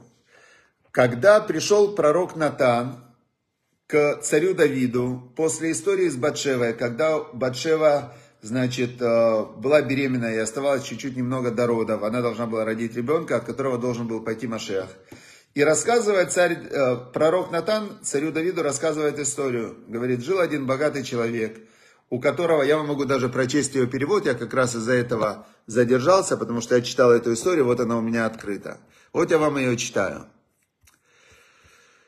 Когда 0.90 1.40
пришел 1.40 1.94
пророк 1.94 2.36
Натан 2.36 3.04
к 3.86 4.20
царю 4.22 4.54
Давиду 4.54 5.30
после 5.36 5.72
истории 5.72 6.08
с 6.08 6.16
Батшевой, 6.16 6.72
когда 6.72 7.18
Батшева, 7.18 8.16
значит, 8.40 9.02
э, 9.02 9.44
была 9.58 9.82
беременна 9.82 10.32
и 10.32 10.38
оставалось 10.38 10.84
чуть-чуть 10.84 11.18
немного 11.18 11.50
до 11.50 11.66
родов, 11.66 12.02
она 12.02 12.22
должна 12.22 12.46
была 12.46 12.64
родить 12.64 12.96
ребенка, 12.96 13.36
от 13.36 13.44
которого 13.44 13.76
должен 13.76 14.08
был 14.08 14.22
пойти 14.22 14.46
Машех. 14.46 14.86
И 15.52 15.62
рассказывает 15.62 16.32
царь, 16.32 16.54
э, 16.54 16.96
пророк 17.12 17.50
Натан, 17.50 17.98
царю 18.02 18.32
Давиду 18.32 18.62
рассказывает 18.62 19.18
историю. 19.18 19.76
Говорит, 19.86 20.24
жил 20.24 20.40
один 20.40 20.66
богатый 20.66 21.02
человек, 21.02 21.58
у 22.10 22.20
которого, 22.20 22.62
я 22.62 22.76
вам 22.78 22.88
могу 22.88 23.04
даже 23.04 23.28
прочесть 23.28 23.74
ее 23.74 23.86
перевод, 23.86 24.26
я 24.26 24.34
как 24.34 24.54
раз 24.54 24.74
из-за 24.74 24.92
этого 24.92 25.46
задержался, 25.66 26.36
потому 26.36 26.60
что 26.60 26.74
я 26.76 26.82
читал 26.82 27.10
эту 27.10 27.34
историю, 27.34 27.66
вот 27.66 27.80
она 27.80 27.98
у 27.98 28.00
меня 28.00 28.26
открыта. 28.26 28.78
Вот 29.12 29.30
я 29.30 29.38
вам 29.38 29.58
ее 29.58 29.76
читаю. 29.76 30.26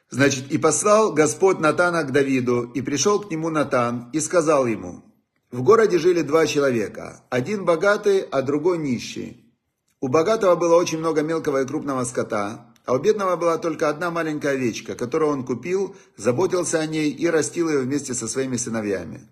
Значит, 0.09 0.51
и 0.51 0.59
послал 0.59 1.13
Господь 1.13 1.61
Натана 1.61 2.03
к 2.03 2.13
Давиду, 2.13 2.63
и 2.75 2.81
пришел 2.81 3.21
к 3.21 3.31
нему 3.31 3.51
Натан, 3.51 4.11
и 4.13 4.21
сказал 4.21 4.67
ему, 4.67 5.05
в 5.53 5.63
городе 5.63 5.99
жили 5.99 6.23
два 6.23 6.47
человека, 6.47 7.23
один 7.29 7.65
богатый, 7.65 8.21
а 8.21 8.43
другой 8.43 8.79
нищий. 8.79 9.53
У 10.01 10.09
богатого 10.09 10.57
было 10.57 10.77
очень 10.77 10.99
много 10.99 11.23
мелкого 11.23 11.63
и 11.63 11.67
крупного 11.67 12.05
скота, 12.05 12.73
а 12.87 12.95
у 12.95 12.99
бедного 12.99 13.37
была 13.37 13.59
только 13.59 13.89
одна 13.89 14.11
маленькая 14.11 14.55
овечка, 14.55 14.95
которую 14.95 15.31
он 15.31 15.45
купил, 15.45 15.95
заботился 16.17 16.81
о 16.81 16.87
ней 16.87 17.11
и 17.11 17.29
растил 17.29 17.69
ее 17.69 17.81
вместе 17.81 18.15
со 18.15 18.27
своими 18.27 18.57
сыновьями. 18.57 19.29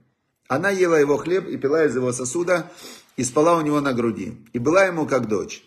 Она 0.48 0.70
ела 0.70 0.94
его 0.94 1.18
хлеб 1.18 1.46
и 1.46 1.58
пила 1.58 1.84
из 1.84 1.94
его 1.94 2.10
сосуда, 2.12 2.72
и 3.16 3.24
спала 3.24 3.56
у 3.56 3.60
него 3.60 3.80
на 3.80 3.92
груди, 3.92 4.38
и 4.52 4.58
была 4.58 4.84
ему 4.84 5.06
как 5.06 5.28
дочь. 5.28 5.62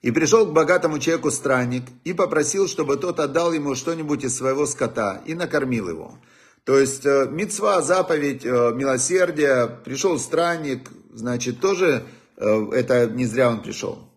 И 0.00 0.12
пришел 0.12 0.46
к 0.46 0.52
богатому 0.52 1.00
человеку 1.00 1.32
странник, 1.32 1.82
и 2.04 2.12
попросил, 2.12 2.68
чтобы 2.68 2.96
тот 2.96 3.18
отдал 3.18 3.52
ему 3.52 3.74
что-нибудь 3.74 4.22
из 4.24 4.36
своего 4.36 4.64
скота, 4.64 5.22
и 5.26 5.34
накормил 5.34 5.88
его. 5.88 6.18
То 6.62 6.78
есть, 6.78 7.04
э, 7.04 7.26
мецва, 7.30 7.82
заповедь, 7.82 8.44
э, 8.44 8.72
милосердие, 8.74 9.68
пришел 9.84 10.18
странник, 10.18 10.88
значит, 11.12 11.60
тоже 11.60 12.04
э, 12.36 12.70
это 12.72 13.06
не 13.06 13.24
зря 13.24 13.48
он 13.48 13.62
пришел. 13.62 14.08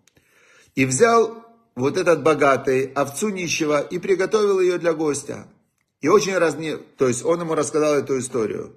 И 0.76 0.86
взял 0.86 1.44
вот 1.76 1.98
этот 1.98 2.22
богатый 2.22 2.92
овцу 2.94 3.30
нищего 3.30 3.80
и 3.80 3.98
приготовил 3.98 4.60
ее 4.60 4.78
для 4.78 4.94
гостя. 4.94 5.48
И 6.02 6.10
очень 6.10 6.38
разне... 6.38 6.78
То 6.78 7.08
есть 7.08 7.24
он 7.26 7.40
ему 7.40 7.56
рассказал 7.56 7.96
эту 7.96 8.20
историю. 8.20 8.76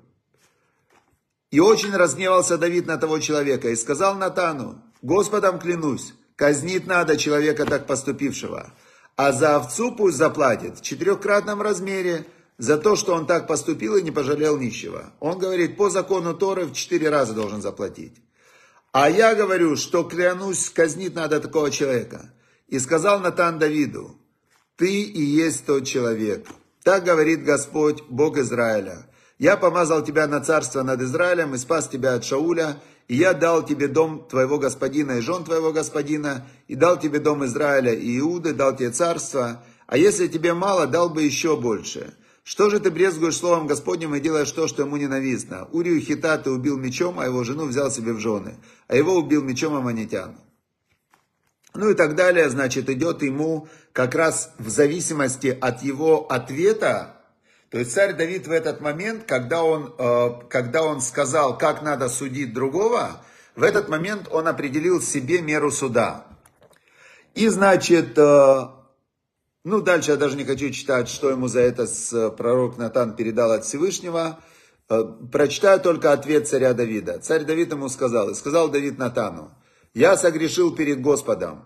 И 1.50 1.60
очень 1.60 1.94
разгневался 1.94 2.58
Давид 2.58 2.86
на 2.86 2.96
того 2.96 3.18
человека 3.18 3.68
и 3.68 3.76
сказал 3.76 4.16
Натану, 4.16 4.82
Господом 5.02 5.58
клянусь, 5.58 6.14
казнить 6.36 6.86
надо 6.86 7.16
человека 7.16 7.64
так 7.64 7.86
поступившего, 7.86 8.72
а 9.16 9.32
за 9.32 9.56
овцу 9.56 9.94
пусть 9.94 10.16
заплатит 10.16 10.78
в 10.78 10.82
четырехкратном 10.82 11.62
размере 11.62 12.26
за 12.58 12.78
то, 12.78 12.96
что 12.96 13.14
он 13.14 13.26
так 13.26 13.46
поступил 13.46 13.96
и 13.96 14.02
не 14.02 14.10
пожалел 14.10 14.58
нищего. 14.58 15.12
Он 15.20 15.38
говорит, 15.38 15.76
по 15.76 15.90
закону 15.90 16.34
Торы 16.34 16.66
в 16.66 16.72
четыре 16.72 17.10
раза 17.10 17.34
должен 17.34 17.62
заплатить. 17.62 18.14
А 18.92 19.10
я 19.10 19.34
говорю, 19.34 19.76
что 19.76 20.04
клянусь, 20.04 20.70
казнить 20.70 21.14
надо 21.14 21.40
такого 21.40 21.70
человека. 21.70 22.32
И 22.68 22.78
сказал 22.78 23.20
Натан 23.20 23.58
Давиду, 23.58 24.16
ты 24.76 25.02
и 25.02 25.20
есть 25.20 25.66
тот 25.66 25.84
человек. 25.84 26.46
Так 26.82 27.04
говорит 27.04 27.44
Господь, 27.44 28.02
Бог 28.08 28.36
Израиля. 28.38 29.06
Я 29.44 29.58
помазал 29.58 30.02
тебя 30.02 30.26
на 30.26 30.40
царство 30.40 30.82
над 30.82 31.02
Израилем 31.02 31.54
и 31.54 31.58
спас 31.58 31.86
тебя 31.86 32.14
от 32.14 32.24
Шауля, 32.24 32.80
и 33.08 33.16
я 33.16 33.34
дал 33.34 33.62
тебе 33.62 33.88
дом 33.88 34.26
твоего 34.26 34.58
господина 34.58 35.18
и 35.18 35.20
жен 35.20 35.44
твоего 35.44 35.70
господина, 35.70 36.46
и 36.66 36.74
дал 36.74 36.98
тебе 36.98 37.18
дом 37.18 37.44
Израиля 37.44 37.92
и 37.92 38.18
Иуды, 38.20 38.54
дал 38.54 38.74
тебе 38.74 38.88
царство, 38.88 39.62
а 39.86 39.98
если 39.98 40.28
тебе 40.28 40.54
мало, 40.54 40.86
дал 40.86 41.10
бы 41.10 41.24
еще 41.24 41.58
больше. 41.58 42.14
Что 42.42 42.70
же 42.70 42.80
ты 42.80 42.90
брезгуешь 42.90 43.36
словом 43.36 43.66
Господним 43.66 44.14
и 44.14 44.20
делаешь 44.20 44.50
то, 44.50 44.66
что 44.66 44.84
ему 44.84 44.96
ненавистно? 44.96 45.68
Урию 45.72 46.00
Хита 46.00 46.38
ты 46.38 46.50
убил 46.50 46.78
мечом, 46.78 47.20
а 47.20 47.26
его 47.26 47.44
жену 47.44 47.66
взял 47.66 47.90
себе 47.90 48.14
в 48.14 48.20
жены, 48.20 48.54
а 48.88 48.96
его 48.96 49.14
убил 49.14 49.42
мечом 49.42 49.74
аманитян. 49.74 50.38
Ну 51.74 51.90
и 51.90 51.94
так 51.94 52.14
далее, 52.14 52.48
значит, 52.48 52.88
идет 52.88 53.20
ему 53.20 53.68
как 53.92 54.14
раз 54.14 54.54
в 54.58 54.70
зависимости 54.70 55.48
от 55.48 55.82
его 55.82 56.32
ответа. 56.32 57.20
То 57.74 57.80
есть 57.80 57.92
царь 57.92 58.12
Давид 58.14 58.46
в 58.46 58.52
этот 58.52 58.80
момент, 58.80 59.24
когда 59.26 59.64
он, 59.64 59.92
э, 59.98 60.28
когда 60.48 60.84
он 60.84 61.00
сказал, 61.00 61.58
как 61.58 61.82
надо 61.82 62.08
судить 62.08 62.54
другого, 62.54 63.20
в 63.56 63.64
этот 63.64 63.88
момент 63.88 64.28
он 64.30 64.46
определил 64.46 65.02
себе 65.02 65.42
меру 65.42 65.72
суда. 65.72 66.24
И, 67.34 67.48
значит, 67.48 68.16
э, 68.16 68.68
ну, 69.64 69.80
дальше 69.80 70.12
я 70.12 70.16
даже 70.16 70.36
не 70.36 70.44
хочу 70.44 70.70
читать, 70.70 71.08
что 71.08 71.30
ему 71.30 71.48
за 71.48 71.62
это 71.62 71.88
пророк 72.38 72.78
Натан 72.78 73.16
передал 73.16 73.50
от 73.50 73.64
Всевышнего. 73.64 74.38
Э, 74.88 75.02
прочитаю 75.32 75.80
только 75.80 76.12
ответ 76.12 76.46
царя 76.46 76.74
Давида. 76.74 77.18
Царь 77.18 77.42
Давид 77.42 77.72
ему 77.72 77.88
сказал, 77.88 78.30
и 78.30 78.34
сказал 78.34 78.68
Давид 78.68 78.98
Натану, 78.98 79.50
я 79.94 80.16
согрешил 80.16 80.76
перед 80.76 81.00
Господом. 81.00 81.64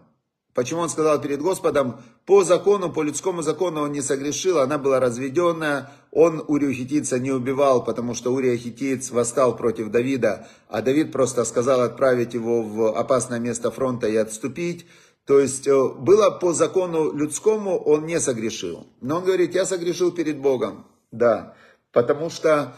Почему 0.59 0.81
он 0.81 0.89
сказал 0.89 1.21
перед 1.21 1.41
Господом? 1.41 2.01
По 2.27 2.43
закону, 2.43 2.93
по 2.93 3.05
людскому 3.05 3.43
закону 3.43 3.83
он 3.83 3.93
не 3.93 4.01
согрешил, 4.01 4.59
она 4.59 4.77
была 4.77 4.99
разведенная, 4.99 5.93
он 6.11 6.43
Урию 6.49 6.75
Хитица 6.75 7.21
не 7.21 7.31
убивал, 7.31 7.85
потому 7.85 8.13
что 8.13 8.35
Урия 8.35 8.57
Хитиц 8.57 9.13
восстал 9.13 9.57
против 9.57 9.93
Давида, 9.93 10.49
а 10.69 10.83
Давид 10.83 11.13
просто 11.13 11.45
сказал 11.45 11.83
отправить 11.83 12.35
его 12.35 12.63
в 12.63 12.99
опасное 12.99 13.39
место 13.39 13.71
фронта 13.71 14.09
и 14.09 14.17
отступить. 14.17 14.85
То 15.27 15.39
есть 15.39 15.69
э, 15.69 15.89
было 15.91 16.31
по 16.31 16.53
закону 16.53 17.13
людскому, 17.13 17.79
он 17.79 18.07
не 18.07 18.19
согрешил. 18.19 18.89
Но 19.01 19.19
он 19.19 19.25
говорит, 19.25 19.55
я 19.55 19.65
согрешил 19.65 20.11
перед 20.11 20.41
Богом. 20.41 20.89
Да, 21.13 21.55
потому 21.93 22.31
что 22.31 22.75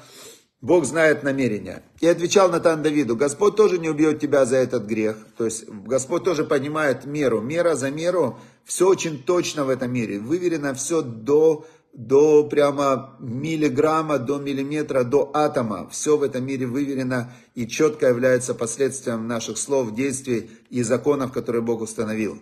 Бог 0.62 0.84
знает 0.84 1.22
намерения. 1.22 1.82
И 2.00 2.06
отвечал 2.06 2.50
Натан 2.50 2.82
Давиду, 2.82 3.16
Господь 3.16 3.56
тоже 3.56 3.78
не 3.78 3.88
убьет 3.88 4.20
тебя 4.20 4.44
за 4.44 4.56
этот 4.56 4.84
грех. 4.84 5.16
То 5.38 5.46
есть 5.46 5.66
Господь 5.68 6.24
тоже 6.24 6.44
понимает 6.44 7.06
меру. 7.06 7.40
Мера 7.40 7.76
за 7.76 7.90
меру. 7.90 8.38
Все 8.64 8.86
очень 8.86 9.22
точно 9.22 9.64
в 9.64 9.70
этом 9.70 9.90
мире. 9.92 10.18
Выверено 10.18 10.74
все 10.74 11.02
до 11.02 11.66
до 11.92 12.44
прямо 12.44 13.16
миллиграмма, 13.18 14.18
до 14.18 14.38
миллиметра, 14.38 15.02
до 15.02 15.30
атома. 15.34 15.88
Все 15.90 16.16
в 16.16 16.22
этом 16.22 16.44
мире 16.46 16.66
выверено 16.66 17.32
и 17.54 17.66
четко 17.66 18.06
является 18.06 18.54
последствием 18.54 19.26
наших 19.26 19.58
слов, 19.58 19.92
действий 19.94 20.50
и 20.70 20.82
законов, 20.82 21.32
которые 21.32 21.62
Бог 21.62 21.80
установил. 21.80 22.40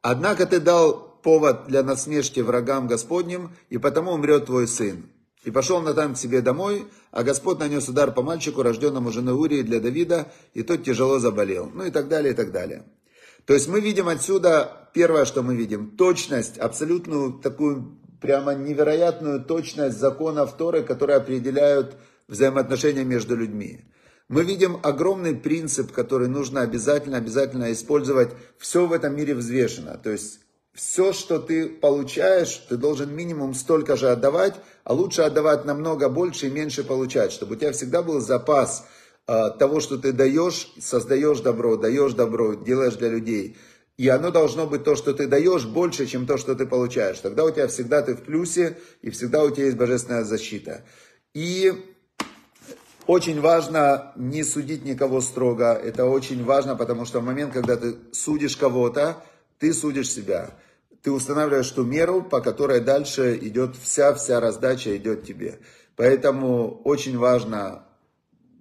Однако 0.00 0.46
ты 0.46 0.60
дал 0.60 1.18
повод 1.22 1.66
для 1.66 1.82
насмешки 1.82 2.40
врагам 2.40 2.86
Господним, 2.86 3.50
и 3.70 3.78
потому 3.78 4.12
умрет 4.12 4.46
твой 4.46 4.66
сын. 4.66 5.04
И 5.44 5.50
пошел 5.50 5.80
Натан 5.80 6.14
к 6.14 6.18
себе 6.18 6.40
домой, 6.40 6.86
а 7.10 7.22
Господь 7.22 7.58
нанес 7.58 7.86
удар 7.88 8.12
по 8.12 8.22
мальчику, 8.22 8.62
рожденному 8.62 9.12
женой 9.12 9.34
Урии 9.34 9.62
для 9.62 9.78
Давида, 9.78 10.32
и 10.54 10.62
тот 10.62 10.84
тяжело 10.84 11.18
заболел. 11.18 11.70
Ну 11.72 11.84
и 11.84 11.90
так 11.90 12.08
далее, 12.08 12.32
и 12.32 12.36
так 12.36 12.50
далее. 12.50 12.84
То 13.44 13.52
есть 13.52 13.68
мы 13.68 13.80
видим 13.80 14.08
отсюда, 14.08 14.88
первое, 14.94 15.26
что 15.26 15.42
мы 15.42 15.54
видим, 15.54 15.96
точность, 15.96 16.56
абсолютную 16.56 17.34
такую 17.34 17.98
прямо 18.22 18.54
невероятную 18.54 19.44
точность 19.44 19.98
законов 19.98 20.56
Торы, 20.56 20.82
которые 20.82 21.18
определяют 21.18 21.96
взаимоотношения 22.26 23.04
между 23.04 23.36
людьми. 23.36 23.84
Мы 24.28 24.44
видим 24.44 24.78
огромный 24.82 25.34
принцип, 25.34 25.92
который 25.92 26.28
нужно 26.28 26.62
обязательно, 26.62 27.18
обязательно 27.18 27.70
использовать. 27.70 28.30
Все 28.56 28.86
в 28.86 28.92
этом 28.94 29.14
мире 29.14 29.34
взвешено. 29.34 29.98
То 29.98 30.10
есть 30.10 30.40
все, 30.74 31.12
что 31.12 31.38
ты 31.38 31.68
получаешь, 31.68 32.64
ты 32.68 32.76
должен 32.76 33.14
минимум 33.14 33.54
столько 33.54 33.96
же 33.96 34.10
отдавать, 34.10 34.54
а 34.82 34.92
лучше 34.92 35.22
отдавать 35.22 35.64
намного 35.64 36.08
больше 36.08 36.48
и 36.48 36.50
меньше 36.50 36.82
получать, 36.82 37.32
чтобы 37.32 37.54
у 37.54 37.56
тебя 37.56 37.72
всегда 37.72 38.02
был 38.02 38.20
запас 38.20 38.86
э, 39.28 39.50
того, 39.58 39.78
что 39.78 39.98
ты 39.98 40.12
даешь, 40.12 40.72
создаешь 40.80 41.40
добро, 41.40 41.76
даешь 41.76 42.14
добро, 42.14 42.54
делаешь 42.54 42.96
для 42.96 43.08
людей. 43.08 43.56
И 43.96 44.08
оно 44.08 44.32
должно 44.32 44.66
быть 44.66 44.82
то, 44.82 44.96
что 44.96 45.14
ты 45.14 45.28
даешь, 45.28 45.64
больше, 45.64 46.06
чем 46.06 46.26
то, 46.26 46.36
что 46.36 46.56
ты 46.56 46.66
получаешь. 46.66 47.20
Тогда 47.20 47.44
у 47.44 47.50
тебя 47.52 47.68
всегда 47.68 48.02
ты 48.02 48.16
в 48.16 48.22
плюсе, 48.22 48.76
и 49.02 49.10
всегда 49.10 49.44
у 49.44 49.50
тебя 49.50 49.66
есть 49.66 49.76
божественная 49.76 50.24
защита. 50.24 50.84
И 51.32 51.72
очень 53.06 53.40
важно 53.40 54.12
не 54.16 54.42
судить 54.42 54.84
никого 54.84 55.20
строго. 55.20 55.74
Это 55.74 56.06
очень 56.06 56.44
важно, 56.44 56.74
потому 56.74 57.04
что 57.04 57.20
в 57.20 57.24
момент, 57.24 57.52
когда 57.52 57.76
ты 57.76 57.94
судишь 58.10 58.56
кого-то, 58.56 59.22
ты 59.58 59.72
судишь 59.72 60.10
себя. 60.10 60.50
Ты 61.02 61.12
устанавливаешь 61.12 61.70
ту 61.70 61.84
меру, 61.84 62.22
по 62.22 62.40
которой 62.40 62.80
дальше 62.80 63.38
идет 63.40 63.76
вся-вся 63.76 64.40
раздача 64.40 64.96
идет 64.96 65.24
тебе. 65.24 65.60
Поэтому 65.96 66.80
очень 66.84 67.18
важно 67.18 67.84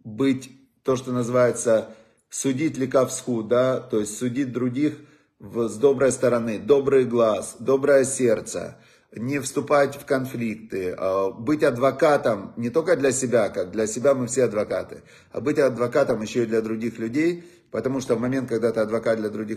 быть, 0.03 0.51
то, 0.83 0.95
что 0.95 1.11
называется, 1.11 1.95
судить 2.29 2.77
лекавску, 2.77 3.43
да, 3.43 3.79
то 3.79 3.99
есть 3.99 4.17
судить 4.17 4.51
других– 4.51 4.97
с 5.43 5.75
доброй 5.75 6.11
стороны, 6.13 6.57
добрый 6.57 7.03
глаз, 7.03 7.57
доброе 7.59 8.05
сердце, 8.05 8.77
не 9.13 9.39
вступать 9.39 9.95
в 9.95 10.05
конфликты, 10.05 10.95
а 10.97 11.31
быть 11.31 11.63
адвокатом 11.63 12.53
не 12.55 12.69
только 12.69 12.95
для 12.95 13.11
себя, 13.11 13.49
как 13.49 13.71
для 13.71 13.85
себя 13.85 14.13
мы 14.15 14.27
все 14.27 14.45
адвокаты, 14.45 15.03
а 15.31 15.41
быть 15.41 15.59
адвокатом 15.59 16.21
еще 16.21 16.43
и 16.43 16.45
для 16.45 16.61
других 16.61 16.97
людей, 16.97 17.43
потому 17.71 17.99
что 17.99 18.15
в 18.15 18.21
момент, 18.21 18.47
когда 18.47 18.71
ты 18.71 18.79
адвокат 18.79 19.19
для 19.19 19.29
других 19.29 19.51